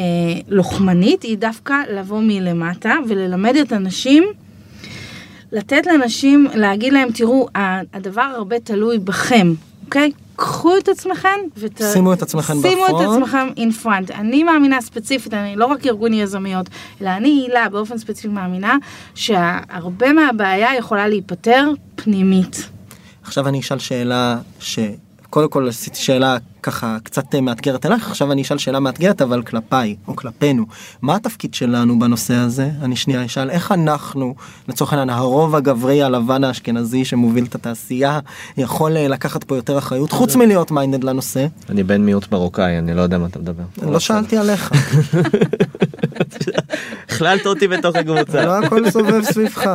לוחמנית, 0.48 1.24
היא 1.24 1.38
דווקא 1.38 1.74
לבוא 1.94 2.22
מלמטה 2.22 2.94
וללמד 3.08 3.56
את 3.56 3.72
הנשים. 3.72 4.24
לתת 5.52 5.88
לאנשים, 5.88 6.48
להגיד 6.56 6.94
להם, 6.94 7.10
תראו, 7.12 7.48
הדבר 7.94 8.22
הרבה 8.22 8.60
תלוי 8.60 9.00
בכם, 9.00 9.54
אוקיי? 9.88 10.12
קחו 10.36 10.78
את 10.78 10.88
עצמכם 10.88 11.40
ות... 11.58 11.82
שימו 11.94 12.14
את 12.14 12.22
עצמכם 12.22 12.54
שימו 12.62 12.86
את 12.86 12.92
בפרונט. 12.94 13.24
עצמכם 13.24 13.48
in 13.56 13.84
front. 13.86 14.16
אני 14.16 14.44
מאמינה 14.44 14.82
ספציפית, 14.82 15.34
אני 15.34 15.56
לא 15.56 15.66
רק 15.66 15.86
ארגון 15.86 16.14
יזמיות, 16.14 16.70
אלא 17.02 17.10
אני 17.10 17.30
הילה 17.30 17.70
באופן 17.70 17.98
ספציפי 17.98 18.28
מאמינה 18.28 18.78
שהרבה 19.16 20.14
מהבעיה 20.14 20.76
יכולה 20.78 21.08
להיפתר 21.08 21.72
פנימית. 21.96 22.70
עכשיו 23.24 23.48
אני 23.48 23.60
אשאל 23.60 23.80
שאלה 23.80 24.38
שקודם 24.60 25.50
כל 25.50 25.68
עשיתי 25.68 26.00
שאלה 26.00 26.38
ככה 26.64 26.98
קצת 27.04 27.36
מאתגרת 27.36 27.86
אליך, 27.86 28.10
עכשיו 28.10 28.32
אני 28.32 28.42
אשאל 28.42 28.58
שאלה 28.58 28.80
מאתגרת 28.80 29.22
אבל 29.22 29.42
כלפיי 29.42 29.96
או 30.08 30.16
כלפינו. 30.16 30.66
מה 31.02 31.16
התפקיד 31.16 31.54
שלנו 31.54 32.00
בנושא 32.00 32.34
הזה? 32.34 32.70
אני 32.82 32.96
שנייה 32.96 33.26
אשאל 33.26 33.50
איך 33.50 33.72
אנחנו, 33.72 34.36
לצורך 34.68 34.94
העניין 34.94 35.10
הרוב 35.10 35.56
הגברי 35.56 36.04
הלבן 36.04 36.44
האשכנזי 36.44 37.06
שמוביל 37.06 37.46
את 37.46 37.56
התעשייה, 37.56 38.20
יכול 38.58 38.98
אה, 38.98 39.08
לקחת 39.08 39.44
פה 39.44 39.56
יותר 39.56 39.78
אחריות 39.78 40.12
חוץ 40.12 40.36
מלהיות 40.36 40.72
מיינדד 40.72 41.04
לנושא? 41.04 41.46
אני 41.70 41.84
בן 41.84 42.02
מיעוט 42.02 42.32
מרוקאי, 42.32 42.78
אני 42.78 42.94
לא 42.94 43.02
יודע 43.02 43.18
מה 43.18 43.28
אתה 43.28 43.40
מדבר. 43.40 43.64
לא 43.82 44.00
שאלתי 44.00 44.38
עליך, 44.38 44.72
הכללת 47.18 47.46
אותי 47.46 47.68
בתוך 47.68 47.96
הקבוצה. 47.96 48.46
לא 48.46 48.58
הכל 48.58 48.92
סובב 48.92 49.24
סביבך. 49.24 49.70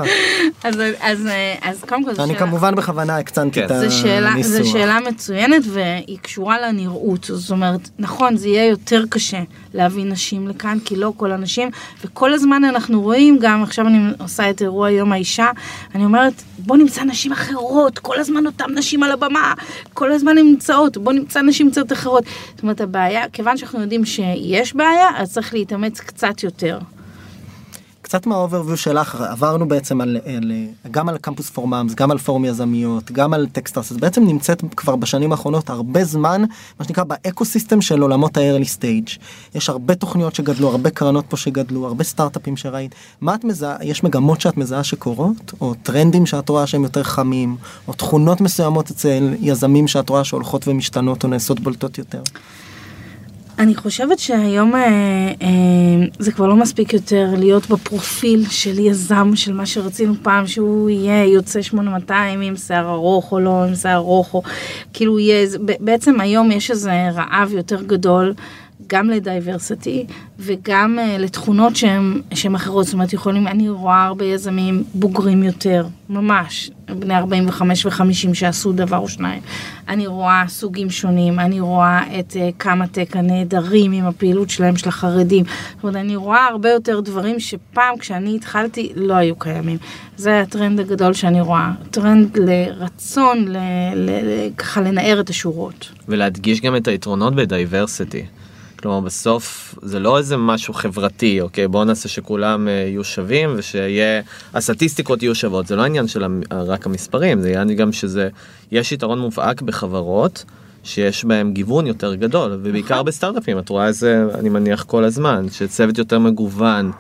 אז, 0.64 0.75
אז, 1.01 1.29
אז 1.62 1.85
קודם 1.88 2.05
כל, 2.05 2.23
אני 2.23 2.37
כמובן 2.37 2.75
בכוונה 2.75 3.16
הקצנתי 3.16 3.61
כן. 3.61 3.66
את 3.66 3.71
הניסוח. 3.71 4.42
זו 4.42 4.71
שאלה 4.71 4.99
מצוינת 5.09 5.62
והיא 5.73 6.18
קשורה 6.23 6.59
לנראות. 6.72 7.24
זאת 7.24 7.50
אומרת, 7.50 7.88
נכון, 7.98 8.37
זה 8.37 8.48
יהיה 8.48 8.66
יותר 8.66 9.04
קשה 9.11 9.42
להביא 9.74 10.04
נשים 10.04 10.48
לכאן, 10.48 10.78
כי 10.85 10.96
לא 10.96 11.12
כל 11.16 11.32
הנשים, 11.32 11.70
וכל 12.04 12.35
הזמן 12.35 12.64
אנחנו 12.64 13.02
רואים, 13.02 13.38
גם 13.40 13.62
עכשיו 13.62 13.87
אני 13.87 13.98
עושה 14.18 14.50
את 14.50 14.62
אירוע 14.62 14.90
יום 14.90 15.12
האישה, 15.12 15.50
אני 15.94 16.04
אומרת, 16.04 16.42
בוא 16.58 16.76
נמצא 16.76 17.04
נשים 17.04 17.32
אחרות, 17.32 17.98
כל 17.98 18.18
הזמן 18.18 18.46
אותן 18.46 18.64
נשים 18.74 19.02
על 19.02 19.12
הבמה, 19.12 19.54
כל 19.94 20.12
הזמן 20.12 20.38
הן 20.38 20.46
נמצאות, 20.46 20.96
בוא 20.96 21.12
נמצא 21.12 21.42
נשים 21.42 21.70
קצת 21.70 21.92
אחרות. 21.92 22.24
זאת 22.54 22.62
אומרת, 22.62 22.80
הבעיה, 22.80 23.28
כיוון 23.28 23.56
שאנחנו 23.56 23.80
יודעים 23.80 24.04
שיש 24.04 24.74
בעיה, 24.74 25.08
אז 25.16 25.32
צריך 25.32 25.54
להתאמץ 25.54 26.00
קצת 26.00 26.42
יותר. 26.42 26.78
קצת 28.12 28.27
מה 28.26 28.37
overview 28.37 28.76
שלך 28.77 29.20
עברנו 29.20 29.68
בעצם 29.68 30.01
על, 30.01 30.18
על 30.25 30.53
גם 30.90 31.09
על 31.09 31.18
Campus 31.18 31.50
for 31.50 31.68
Moms 31.68 31.94
גם 31.94 32.11
על 32.11 32.18
פורום 32.18 32.44
יזמיות 32.44 33.11
גם 33.12 33.35
על 33.35 33.46
טקסטארס 33.52 33.92
בעצם 33.92 34.25
נמצאת 34.27 34.62
כבר 34.77 34.96
בשנים 34.96 35.33
האחרונות 35.33 35.70
הרבה 35.70 36.05
זמן 36.05 36.42
מה 36.79 36.85
שנקרא 36.85 37.05
באקו 37.05 37.44
סיסטם 37.44 37.81
של 37.81 38.01
עולמות 38.01 38.37
ה-early 38.37 38.79
stage. 38.79 39.18
יש 39.55 39.68
הרבה 39.68 39.94
תוכניות 39.94 40.35
שגדלו 40.35 40.68
הרבה 40.68 40.90
קרנות 40.90 41.25
פה 41.29 41.37
שגדלו 41.37 41.87
הרבה 41.87 42.05
סטארט-אפים 42.05 42.57
שראית. 42.57 42.94
מה 43.20 43.35
את 43.35 43.44
מזהה? 43.44 43.77
יש 43.83 44.05
מגמות 44.05 44.40
שאת 44.40 44.57
מזהה 44.57 44.85
שקורות? 44.85 45.53
או 45.61 45.75
טרנדים 45.83 46.27
שאת 46.27 46.48
רואה 46.48 46.66
שהם 46.66 46.83
יותר 46.83 47.03
חמים? 47.03 47.57
או 47.88 47.92
תכונות 47.92 48.40
מסוימות 48.40 48.90
אצל 48.90 49.35
יזמים 49.40 49.88
שאת 49.88 50.09
רואה 50.09 50.25
שהולכות 50.25 50.68
ומשתנות 50.68 51.25
או 51.25 51.29
נעשות 51.29 51.61
בולטות 51.61 51.98
יותר. 51.98 52.22
אני 53.58 53.74
חושבת 53.74 54.18
שהיום 54.18 54.74
אה, 54.74 54.80
אה, 55.42 55.48
זה 56.18 56.32
כבר 56.32 56.46
לא 56.46 56.56
מספיק 56.56 56.92
יותר 56.92 57.26
להיות 57.38 57.68
בפרופיל 57.68 58.44
של 58.50 58.78
יזם, 58.78 59.30
של 59.34 59.52
מה 59.52 59.66
שרצינו 59.66 60.14
פעם, 60.22 60.46
שהוא 60.46 60.90
יהיה 60.90 61.24
יוצא 61.24 61.62
8200 61.62 62.40
עם 62.40 62.56
שיער 62.56 62.90
ארוך 62.90 63.32
או 63.32 63.40
לא 63.40 63.64
עם 63.64 63.74
שיער 63.74 63.96
ארוך, 63.96 64.34
או 64.34 64.42
כאילו 64.92 65.18
יהיה, 65.18 65.48
בעצם 65.80 66.20
היום 66.20 66.50
יש 66.50 66.70
איזה 66.70 67.10
רעב 67.10 67.52
יותר 67.52 67.82
גדול. 67.82 68.34
גם 68.87 69.11
לדייברסיטי 69.11 70.07
וגם 70.38 70.99
uh, 70.99 71.18
לתכונות 71.18 71.77
שהן 71.77 72.55
אחרות, 72.55 72.85
זאת 72.85 72.95
אומרת 72.95 73.12
יכולים, 73.12 73.49
אני 73.49 73.68
רואה 73.68 74.05
הרבה 74.05 74.25
יזמים 74.25 74.85
בוגרים 74.95 75.42
יותר, 75.42 75.87
ממש, 76.11 76.71
בני 76.99 77.16
45 77.16 77.87
ו-50 77.87 78.35
שעשו 78.35 78.73
דבר 78.73 78.99
או 78.99 79.09
שניים. 79.09 79.42
אני 79.88 80.07
רואה 80.07 80.45
סוגים 80.49 80.90
שונים, 80.90 81.40
אני 81.40 81.61
רואה 81.61 82.18
את 82.18 82.33
uh, 82.33 82.37
קמא-טק 82.59 83.16
הנהדרים 83.16 83.92
עם 83.92 84.07
הפעילות 84.07 84.51
שלהם, 84.51 84.77
של 84.77 84.88
החרדים. 84.88 85.45
זאת 85.45 85.83
אומרת, 85.83 85.97
אני 85.97 86.16
רואה 86.16 86.47
הרבה 86.47 86.71
יותר 86.71 87.01
דברים 87.01 87.40
שפעם 87.40 87.99
כשאני 87.99 88.37
התחלתי 88.37 88.92
לא 88.97 89.14
היו 89.14 89.37
קיימים. 89.37 89.79
זה 90.16 90.40
הטרנד 90.40 90.81
הגדול 90.81 91.12
שאני 91.12 91.40
רואה, 91.40 91.73
טרנד 91.90 92.38
לרצון, 92.38 93.47
ככה 94.57 94.81
לנער 94.81 95.21
את 95.21 95.31
השורות. 95.31 95.90
ולהדגיש 96.09 96.61
גם 96.61 96.77
את 96.77 96.88
היתרונות 96.88 97.35
ב 97.35 97.43
diversity. 97.43 98.24
כלומר 98.83 99.01
בסוף 99.01 99.75
זה 99.83 99.99
לא 100.01 100.18
איזה 100.18 100.37
משהו 100.37 100.75
חברתי 100.75 101.40
אוקיי? 101.40 101.68
בוא 101.68 101.85
נעשה 101.85 102.09
שכולם 102.09 102.68
אה, 102.68 102.73
יהיו 102.73 103.05
שווים 103.05 103.55
ושיהיה 103.57 104.23
הסטטיסטיקות 104.55 105.23
יהיו 105.23 105.35
שוות. 105.35 105.66
זה 105.66 105.77
לא 105.77 105.83
העניין 105.83 106.09
של 106.09 106.25
המ- 106.25 106.42
רק 106.53 106.87
המספרים 106.87 107.40
זה 107.40 107.49
עניין 107.61 107.77
גם 107.79 107.92
שזה 107.92 108.29
יש 108.73 108.92
יתרון 108.92 109.18
מובהק 109.18 109.62
בחברות 109.62 110.45
שיש 110.85 111.25
בהם 111.25 111.53
גיוון 111.53 111.87
יותר 111.87 112.14
גדול, 112.14 112.59
ובעיקר 112.62 113.03
בסטארט-אפים, 113.03 113.59
את 113.59 113.68
רואה 113.68 113.88
את 113.88 113.95
זה, 113.95 114.25
אני 114.35 114.49
מניח, 114.49 114.83
כל 114.83 115.05
הזמן, 115.05 115.47
שצוות 115.53 115.99
יותר 115.99 116.18
מגוון, 116.18 116.92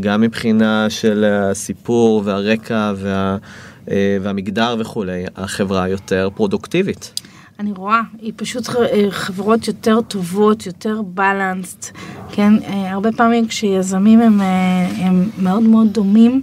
גם 0.00 0.20
מבחינה 0.20 0.86
של 0.90 1.24
הסיפור 1.24 2.22
והרקע 2.24 2.92
וה, 2.96 3.36
אה, 3.90 4.16
והמגדר 4.22 4.76
וכולי, 4.78 5.24
החברה 5.36 5.88
יותר 5.88 6.28
פרודוקטיבית. 6.34 7.19
אני 7.60 7.72
רואה, 7.72 8.00
היא 8.20 8.32
פשוט 8.36 8.68
אה, 8.68 9.10
חברות 9.10 9.68
יותר 9.68 10.00
טובות, 10.00 10.66
יותר 10.66 11.02
בלנסט, 11.02 11.90
כן? 12.32 12.52
אה, 12.62 12.92
הרבה 12.92 13.12
פעמים 13.12 13.48
כשיזמים 13.48 14.20
הם, 14.20 14.40
אה, 14.40 14.88
הם 14.98 15.30
מאוד 15.38 15.62
מאוד 15.62 15.92
דומים, 15.92 16.42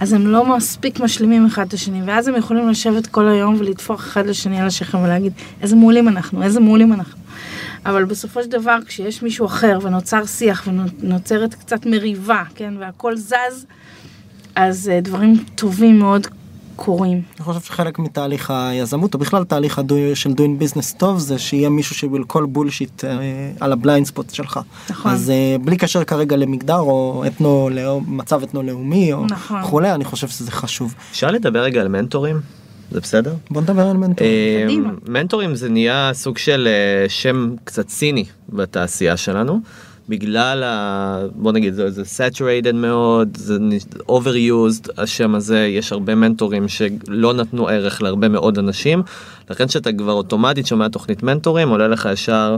אז 0.00 0.12
הם 0.12 0.26
לא 0.26 0.56
מספיק 0.56 1.00
משלימים 1.00 1.46
אחד 1.46 1.66
את 1.66 1.72
השני, 1.72 2.02
ואז 2.04 2.28
הם 2.28 2.36
יכולים 2.36 2.68
לשבת 2.68 3.06
כל 3.06 3.28
היום 3.28 3.56
ולטפוח 3.58 4.00
אחד 4.00 4.26
לשני 4.26 4.60
על 4.60 4.66
השכם 4.66 4.98
ולהגיד, 4.98 5.32
איזה 5.62 5.76
מעולים 5.76 6.08
אנחנו, 6.08 6.42
איזה 6.42 6.60
מעולים 6.60 6.92
אנחנו. 6.92 7.20
אבל 7.86 8.04
בסופו 8.04 8.42
של 8.42 8.50
דבר, 8.50 8.78
כשיש 8.86 9.22
מישהו 9.22 9.46
אחר 9.46 9.78
ונוצר 9.82 10.26
שיח 10.26 10.68
ונוצרת 10.68 11.54
קצת 11.54 11.86
מריבה, 11.86 12.42
כן? 12.54 12.74
והכל 12.78 13.16
זז, 13.16 13.66
אז 14.54 14.90
דברים 15.02 15.44
טובים 15.54 15.98
מאוד 15.98 16.26
קורים. 16.76 17.22
אני 17.36 17.44
חושב 17.44 17.60
שחלק 17.60 17.98
מתהליך 17.98 18.50
היזמות, 18.50 19.14
או 19.14 19.18
בכלל 19.18 19.44
תהליך 19.44 19.78
הדו- 19.78 19.94
של 20.14 20.30
doing 20.30 20.58
ביזנס 20.58 20.92
טוב, 20.92 21.18
זה 21.18 21.38
שיהיה 21.38 21.68
מישהו 21.68 21.94
שוויל 21.96 22.24
כל 22.24 22.46
בולשיט 22.46 23.04
על 23.60 23.72
ה 23.72 23.78
blind 23.78 24.06
spot 24.06 24.30
שלך. 24.34 24.60
נכון. 24.90 25.12
אז 25.12 25.30
אה, 25.30 25.56
בלי 25.64 25.76
קשר 25.76 26.04
כרגע 26.04 26.36
למגדר, 26.36 26.78
או 26.78 27.24
אתנו, 27.26 27.68
לאום- 27.72 28.04
מצב 28.18 28.42
אתנו-לאומי, 28.42 29.12
או 29.12 29.26
נכון. 29.26 29.60
וכולי, 29.60 29.92
אני 29.94 30.04
חושב 30.04 30.28
שזה 30.28 30.50
חשוב. 30.50 30.94
אפשר 31.10 31.30
לדבר 31.30 31.60
רגע 31.62 31.80
על 31.80 31.88
מנטורים? 31.88 32.40
זה 32.90 33.00
בסדר? 33.00 33.34
בוא 33.50 33.62
נדבר 33.62 33.86
על 33.86 33.96
מנטור. 33.96 34.26
אה. 34.26 34.66
מנטורים 35.08 35.54
זה 35.54 35.68
נהיה 35.68 36.10
סוג 36.14 36.38
של 36.38 36.68
אה, 36.70 37.08
שם 37.08 37.54
קצת 37.64 37.86
ציני 37.86 38.24
בתעשייה 38.48 39.16
שלנו. 39.16 39.60
בגלל 40.08 40.62
ה... 40.62 41.26
בוא 41.34 41.52
נגיד 41.52 41.74
זה, 41.74 41.90
זה 41.90 42.02
saturated 42.02 42.74
מאוד, 42.74 43.36
זה 43.36 43.58
overused 44.08 44.88
השם 44.98 45.34
הזה, 45.34 45.58
יש 45.58 45.92
הרבה 45.92 46.14
מנטורים 46.14 46.68
שלא 46.68 47.34
נתנו 47.34 47.68
ערך 47.68 48.02
להרבה 48.02 48.28
מאוד 48.28 48.58
אנשים, 48.58 49.02
לכן 49.50 49.68
שאתה 49.68 49.92
כבר 49.92 50.12
אוטומטית 50.12 50.66
שומע 50.66 50.88
תוכנית 50.88 51.22
מנטורים 51.22 51.68
עולה 51.68 51.88
לך 51.88 52.08
ישר 52.12 52.56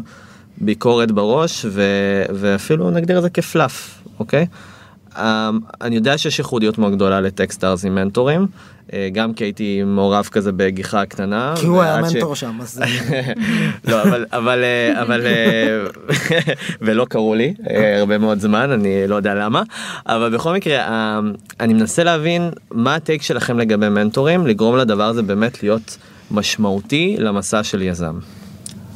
ביקורת 0.59 1.13
בראש 1.13 1.67
ו... 1.69 1.83
ואפילו 2.31 2.91
נגדיר 2.91 3.19
את 3.19 3.23
זה 3.23 3.31
כפלאף, 3.31 4.03
אוקיי? 4.19 4.47
Um, 5.15 5.19
אני 5.81 5.95
יודע 5.97 6.19
שיש 6.19 6.39
ייחודיות 6.39 6.79
מאוד 6.79 6.93
גדולה 6.93 7.21
לטקסטארס 7.21 7.85
עם 7.85 7.95
מנטורים, 7.95 8.47
גם 9.13 9.33
כי 9.35 9.45
הייתי 9.45 9.83
מעורב 9.87 10.29
כזה 10.33 10.53
בגיחה 10.53 11.07
קטנה. 11.07 11.55
כי 11.61 11.67
הוא 11.67 11.83
היה 11.83 11.95
ועד 11.95 12.11
ש- 12.11 12.15
מנטור 12.15 12.35
שם, 12.37 12.59
אז 12.61 12.83
לא, 13.89 14.03
אבל, 14.03 14.25
אבל, 14.33 14.63
אה, 14.65 15.03
אבל, 15.03 15.27
אה, 15.27 15.85
ולא 16.83 17.07
קראו 17.11 17.35
לי 17.35 17.55
אה, 17.71 17.99
הרבה 17.99 18.19
מאוד 18.19 18.41
זמן, 18.41 18.71
אני 18.71 19.07
לא 19.07 19.15
יודע 19.17 19.35
למה, 19.35 19.63
אבל 20.07 20.35
בכל 20.35 20.55
מקרה, 20.55 20.77
אה, 20.77 21.21
אני 21.61 21.73
מנסה 21.75 22.05
להבין 22.05 22.51
מה 22.71 22.95
הטייק 22.95 23.23
שלכם 23.23 23.59
לגבי 23.59 23.89
מנטורים, 23.89 24.47
לגרום 24.47 24.77
לדבר 24.77 25.05
הזה 25.05 25.23
באמת 25.23 25.63
להיות 25.63 25.99
משמעותי 26.31 27.17
למסע 27.19 27.63
של 27.63 27.83
יזם. 27.83 28.15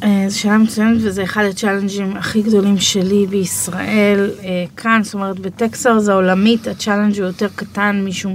אה, 0.04 0.24
זו 0.28 0.40
שאלה 0.40 0.58
מצוינת 0.58 1.00
וזה 1.02 1.22
אחד 1.22 1.44
ה 1.44 1.50
challenge 1.50 2.04
ים 2.04 2.16
הכי 2.16 2.42
גדולים 2.42 2.78
שלי 2.78 3.26
בישראל 3.26 4.30
אה, 4.44 4.64
כאן, 4.76 5.00
זאת 5.04 5.14
אומרת 5.14 5.38
בטקסטארס 5.38 6.08
העולמית 6.08 6.66
ה 6.66 6.72
challenge 6.72 7.18
הוא 7.18 7.26
יותר 7.26 7.46
קטן 7.54 8.02
משום 8.04 8.34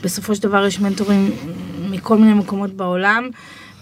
שבסופו 0.00 0.34
של 0.34 0.42
דבר 0.42 0.66
יש 0.66 0.80
מנטורים 0.80 1.30
מכל 1.90 2.18
מיני 2.18 2.34
מקומות 2.34 2.70
בעולם. 2.70 3.28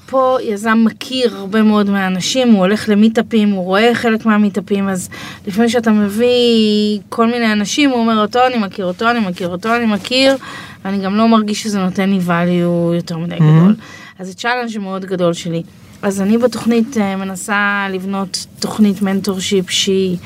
פה 0.07 0.39
יזם 0.43 0.79
מכיר 0.85 1.37
הרבה 1.37 1.63
מאוד 1.63 1.91
מהאנשים, 1.91 2.53
הוא 2.53 2.59
הולך 2.59 2.89
למיטאפים, 2.89 3.51
הוא 3.51 3.65
רואה 3.65 3.95
חלק 3.95 4.27
מהמיטאפים, 4.27 4.89
אז 4.89 5.09
לפעמים 5.47 5.69
שאתה 5.69 5.91
מביא 5.91 7.01
כל 7.09 7.27
מיני 7.27 7.53
אנשים, 7.53 7.91
הוא 7.91 7.99
אומר 7.99 8.21
אותו 8.21 8.47
אני 8.47 8.59
מכיר, 8.59 8.87
אותו 8.87 9.11
אני 9.11 9.19
מכיר, 9.19 9.49
אותו 9.49 9.77
אני 9.77 9.87
מכיר, 9.87 10.37
ואני 10.85 10.99
גם 10.99 11.15
לא 11.17 11.29
מרגיש 11.29 11.63
שזה 11.63 11.79
נותן 11.79 12.11
לי 12.11 12.19
value 12.27 12.95
יותר 12.95 13.19
מדי 13.19 13.37
גדול. 13.37 13.75
אז 14.19 14.27
זה 14.27 14.35
challenge 14.35 14.79
מאוד 14.79 15.05
גדול 15.05 15.33
שלי. 15.33 15.63
אז 16.03 16.21
אני 16.21 16.39
בתוכנית 16.39 16.97
אה, 16.97 17.17
מנסה 17.17 17.87
לבנות 17.91 18.47
תוכנית 18.61 19.03
mentorship 19.03 19.71
שהיא 19.71 20.17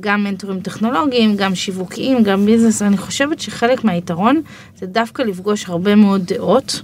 גם 0.00 0.24
מנטורים 0.24 0.60
טכנולוגיים, 0.60 1.36
גם 1.36 1.54
שיווקיים, 1.54 2.22
גם 2.22 2.46
business. 2.46 2.82
אני 2.82 2.96
חושבת 2.96 3.40
שחלק 3.40 3.84
מהיתרון 3.84 4.42
זה 4.78 4.86
דווקא 4.86 5.22
לפגוש 5.22 5.68
הרבה 5.68 5.94
מאוד 5.94 6.22
דעות, 6.26 6.82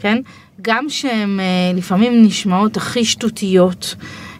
כן? 0.00 0.18
גם 0.62 0.88
שהן 0.88 1.40
אה, 1.40 1.44
לפעמים 1.74 2.22
נשמעות 2.22 2.76
הכי 2.76 3.04
שטותיות. 3.04 3.94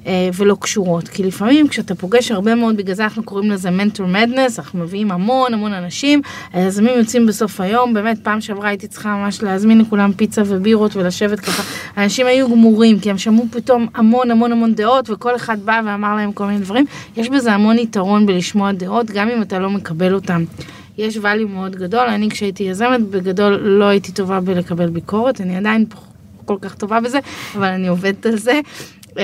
אה, 0.07 0.29
ולא 0.35 0.57
קשורות, 0.61 1.09
כי 1.09 1.23
לפעמים 1.23 1.69
כשאתה 1.69 1.95
פוגש 1.95 2.31
הרבה 2.31 2.55
מאוד, 2.55 2.77
בגלל 2.77 2.95
זה 2.95 3.05
אנחנו 3.05 3.23
קוראים 3.23 3.51
לזה 3.51 3.71
mentor 3.71 4.07
madness, 4.07 4.59
אנחנו 4.59 4.79
מביאים 4.79 5.11
המון 5.11 5.55
המון 5.55 5.73
אנשים, 5.73 6.23
היזמים 6.53 6.99
יוצאים 6.99 7.27
בסוף 7.27 7.61
היום, 7.61 7.95
באמת 7.95 8.19
פעם 8.23 8.41
שעברה 8.41 8.69
הייתי 8.69 8.89
צריכה 8.89 9.09
ממש 9.17 9.43
להזמין 9.43 9.81
לכולם 9.81 10.13
פיצה 10.13 10.43
ובירות 10.47 10.97
ולשבת 10.97 11.41
ככה, 11.41 11.63
אנשים 11.97 12.27
היו 12.27 12.49
גמורים, 12.49 13.01
כי 13.01 13.11
הם 13.11 13.19
שמעו 13.19 13.47
פתאום 13.51 13.87
המון 13.95 14.31
המון 14.31 14.53
המון 14.53 14.75
דעות, 14.75 15.11
וכל 15.11 15.37
אחד 15.37 15.61
בא 15.65 15.81
ואמר 15.87 16.17
להם 16.17 16.33
כל 16.33 16.47
מיני 16.47 16.59
דברים, 16.59 16.85
יש 17.17 17.29
בזה 17.29 17.53
המון 17.53 17.79
יתרון 17.79 18.27
בלשמוע 18.27 18.73
דעות, 18.73 19.11
גם 19.11 19.29
אם 19.29 19.43
אתה 19.43 19.59
לא 19.59 19.71
מקבל 19.71 20.15
אותם. 20.15 20.45
יש 20.99 21.17
value 21.17 21.49
מאוד 21.49 21.77
גדול, 21.77 22.07
אני 22.07 22.31
כשהייתי 22.31 22.63
יזמת 22.63 23.01
בגדול 23.01 23.55
לא 23.55 23.85
הייתי 23.85 24.13
טובה 24.13 24.41
בלקבל 24.41 24.89
ביקורת, 24.89 25.41
אני 25.41 25.57
עדיין 25.57 25.85
כל 26.45 26.57
כך 26.61 26.75
טובה 26.75 27.01
בזה, 27.01 27.19
אבל 27.55 27.69
אני 27.69 27.89
עובדת 27.89 28.27
על 28.27 28.37
זה. 28.37 28.61
Uh, 29.15 29.17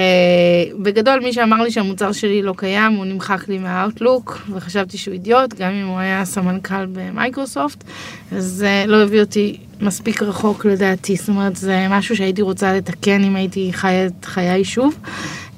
בגדול 0.82 1.20
מי 1.20 1.32
שאמר 1.32 1.62
לי 1.62 1.70
שהמוצר 1.70 2.12
שלי 2.12 2.42
לא 2.42 2.54
קיים 2.56 2.92
הוא 2.92 3.04
נמחק 3.04 3.48
לי 3.48 3.58
מהאוטלוק 3.58 4.38
וחשבתי 4.52 4.98
שהוא 4.98 5.14
אידיוט 5.14 5.54
גם 5.54 5.70
אם 5.72 5.86
הוא 5.86 5.98
היה 5.98 6.24
סמנכ"ל 6.24 6.86
במייקרוסופט 6.86 7.84
אז 8.32 8.66
uh, 8.66 8.90
לא 8.90 9.02
הביא 9.02 9.20
אותי 9.20 9.56
מספיק 9.80 10.22
רחוק 10.22 10.64
לדעתי 10.64 11.16
זאת 11.16 11.28
אומרת 11.28 11.56
זה 11.56 11.86
משהו 11.90 12.16
שהייתי 12.16 12.42
רוצה 12.42 12.74
לתקן 12.74 13.24
אם 13.24 13.36
הייתי 13.36 13.70
חיה 13.72 14.06
את 14.06 14.24
חיי 14.24 14.64
שוב 14.64 14.98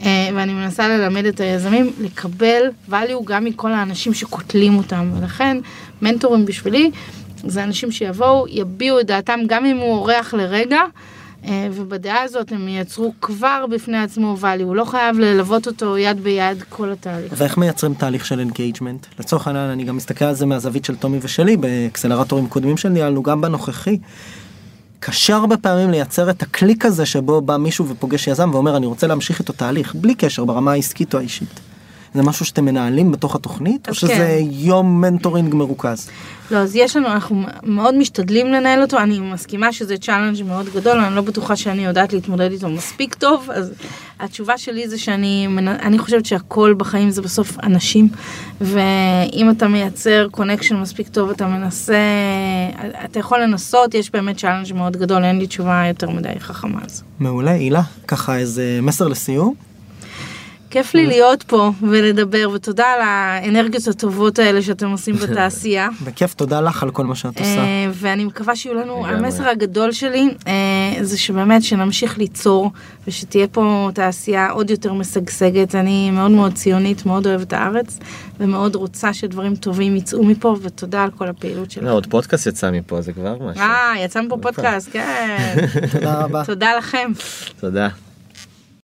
uh, 0.00 0.04
ואני 0.34 0.52
מנסה 0.52 0.88
ללמד 0.88 1.24
את 1.24 1.40
היזמים 1.40 1.92
לקבל 2.00 2.62
value 2.90 3.24
גם 3.24 3.44
מכל 3.44 3.72
האנשים 3.72 4.14
שקוטלים 4.14 4.76
אותם 4.76 5.10
ולכן 5.18 5.56
מנטורים 6.02 6.44
בשבילי 6.44 6.90
זה 7.44 7.64
אנשים 7.64 7.90
שיבואו 7.90 8.46
יביעו 8.48 9.00
את 9.00 9.06
דעתם 9.06 9.40
גם 9.46 9.64
אם 9.64 9.76
הוא 9.76 9.94
אורח 9.94 10.34
לרגע. 10.34 10.80
אה, 11.44 11.68
ובדעה 11.72 12.22
הזאת 12.22 12.52
הם 12.52 12.68
ייצרו 12.68 13.12
כבר 13.20 13.64
בפני 13.70 13.98
עצמו 13.98 14.36
value, 14.42 14.62
הוא 14.62 14.76
לא 14.76 14.84
חייב 14.84 15.18
ללוות 15.18 15.66
אותו 15.66 15.98
יד 15.98 16.20
ביד 16.20 16.62
כל 16.68 16.92
התהליך. 16.92 17.32
ואיך 17.36 17.58
מייצרים 17.58 17.94
תהליך 17.94 18.26
של 18.26 18.40
engagement? 18.40 19.06
לצורך 19.18 19.46
העניין 19.46 19.70
אני 19.70 19.84
גם 19.84 19.96
מסתכל 19.96 20.24
על 20.24 20.34
זה 20.34 20.46
מהזווית 20.46 20.84
של 20.84 20.96
טומי 20.96 21.18
ושלי 21.22 21.56
באקסלרטורים 21.56 22.48
קודמים 22.48 22.76
שניהלנו 22.76 23.22
גם 23.22 23.40
בנוכחי. 23.40 23.98
קשה 25.00 25.36
הרבה 25.36 25.56
פעמים 25.56 25.90
לייצר 25.90 26.30
את 26.30 26.42
הקליק 26.42 26.84
הזה 26.84 27.06
שבו 27.06 27.40
בא 27.40 27.56
מישהו 27.56 27.88
ופוגש 27.88 28.26
יזם 28.26 28.50
ואומר 28.52 28.76
אני 28.76 28.86
רוצה 28.86 29.06
להמשיך 29.06 29.40
איתו 29.40 29.52
תהליך 29.52 29.94
בלי 29.94 30.14
קשר 30.14 30.44
ברמה 30.44 30.72
העסקית 30.72 31.14
או 31.14 31.18
האישית. 31.18 31.71
זה 32.14 32.22
משהו 32.22 32.46
שאתם 32.46 32.64
מנהלים 32.64 33.12
בתוך 33.12 33.34
התוכנית 33.34 33.88
או 33.88 33.94
שזה 33.94 34.14
כן. 34.14 34.46
יום 34.50 35.00
mentoring 35.00 35.54
מרוכז? 35.54 36.08
לא, 36.50 36.56
אז 36.56 36.76
יש 36.76 36.96
לנו, 36.96 37.06
אנחנו 37.06 37.42
מאוד 37.62 37.94
משתדלים 37.94 38.46
לנהל 38.46 38.82
אותו, 38.82 38.98
אני 38.98 39.18
מסכימה 39.18 39.72
שזה 39.72 39.96
challenge 39.96 40.42
מאוד 40.42 40.66
גדול, 40.74 40.98
אני 40.98 41.16
לא 41.16 41.22
בטוחה 41.22 41.56
שאני 41.56 41.84
יודעת 41.84 42.12
להתמודד 42.12 42.52
איתו 42.52 42.68
מספיק 42.68 43.14
טוב, 43.14 43.48
אז 43.50 43.72
התשובה 44.20 44.58
שלי 44.58 44.88
זה 44.88 44.98
שאני 44.98 45.48
אני 45.58 45.98
חושבת 45.98 46.26
שהכל 46.26 46.74
בחיים 46.76 47.10
זה 47.10 47.22
בסוף 47.22 47.58
אנשים, 47.62 48.08
ואם 48.60 49.50
אתה 49.50 49.68
מייצר 49.68 50.28
connection 50.30 50.76
מספיק 50.76 51.08
טוב, 51.08 51.30
אתה 51.30 51.46
מנסה, 51.46 51.96
אתה 53.04 53.18
יכול 53.18 53.42
לנסות, 53.42 53.94
יש 53.94 54.10
באמת 54.10 54.36
challenge 54.36 54.72
מאוד 54.72 54.96
גדול, 54.96 55.24
אין 55.24 55.38
לי 55.38 55.46
תשובה 55.46 55.84
יותר 55.88 56.10
מדי 56.10 56.28
חכמה 56.38 56.78
על 56.82 56.88
זה. 56.88 57.02
מעולה 57.20 57.50
הילה 57.50 57.82
ככה 58.08 58.36
איזה 58.38 58.78
מסר 58.82 59.08
לסיום. 59.08 59.71
כיף 60.72 60.94
לי 60.94 61.06
להיות 61.06 61.42
פה 61.42 61.70
ולדבר, 61.82 62.50
ותודה 62.54 62.86
על 62.86 63.00
האנרגיות 63.00 63.88
הטובות 63.88 64.38
האלה 64.38 64.62
שאתם 64.62 64.90
עושים 64.90 65.16
בתעשייה. 65.22 65.88
בכיף 66.04 66.34
תודה 66.34 66.60
לך 66.60 66.82
על 66.82 66.90
כל 66.90 67.04
מה 67.04 67.14
שאת 67.14 67.38
עושה. 67.38 67.58
אה, 67.58 67.90
ואני 67.92 68.24
מקווה 68.24 68.56
שיהיו 68.56 68.74
לנו. 68.74 69.06
המסר 69.06 69.48
הגדול 69.48 69.92
שלי 69.92 70.28
אה, 70.46 70.52
זה 71.04 71.18
שבאמת 71.18 71.62
שנמשיך 71.62 72.18
ליצור 72.18 72.70
ושתהיה 73.06 73.46
פה 73.46 73.90
תעשייה 73.94 74.50
עוד 74.50 74.70
יותר 74.70 74.92
משגשגת. 74.92 75.74
אני 75.74 76.10
מאוד 76.10 76.30
מאוד 76.30 76.52
ציונית, 76.54 77.06
מאוד 77.06 77.26
אוהבת 77.26 77.46
את 77.46 77.52
הארץ 77.52 77.98
ומאוד 78.40 78.74
רוצה 78.74 79.14
שדברים 79.14 79.56
טובים 79.56 79.96
יצאו 79.96 80.24
מפה 80.24 80.56
ותודה 80.62 81.02
על 81.02 81.10
כל 81.10 81.28
הפעילות 81.28 81.68
לא, 81.68 81.68
שלך. 81.68 81.84
עוד 81.84 82.06
פודקאסט 82.06 82.46
יצא 82.46 82.70
מפה, 82.70 83.00
זה 83.00 83.12
כבר 83.12 83.36
משהו. 83.40 83.62
אה, 83.62 83.94
יצא 83.98 84.22
מפה 84.22 84.36
פודקאסט, 84.42 84.88
כן. 84.92 85.56
תודה 85.92 86.22
רבה. 86.22 86.44
תודה 86.44 86.76
לכם. 86.78 87.12
תודה. 87.60 87.88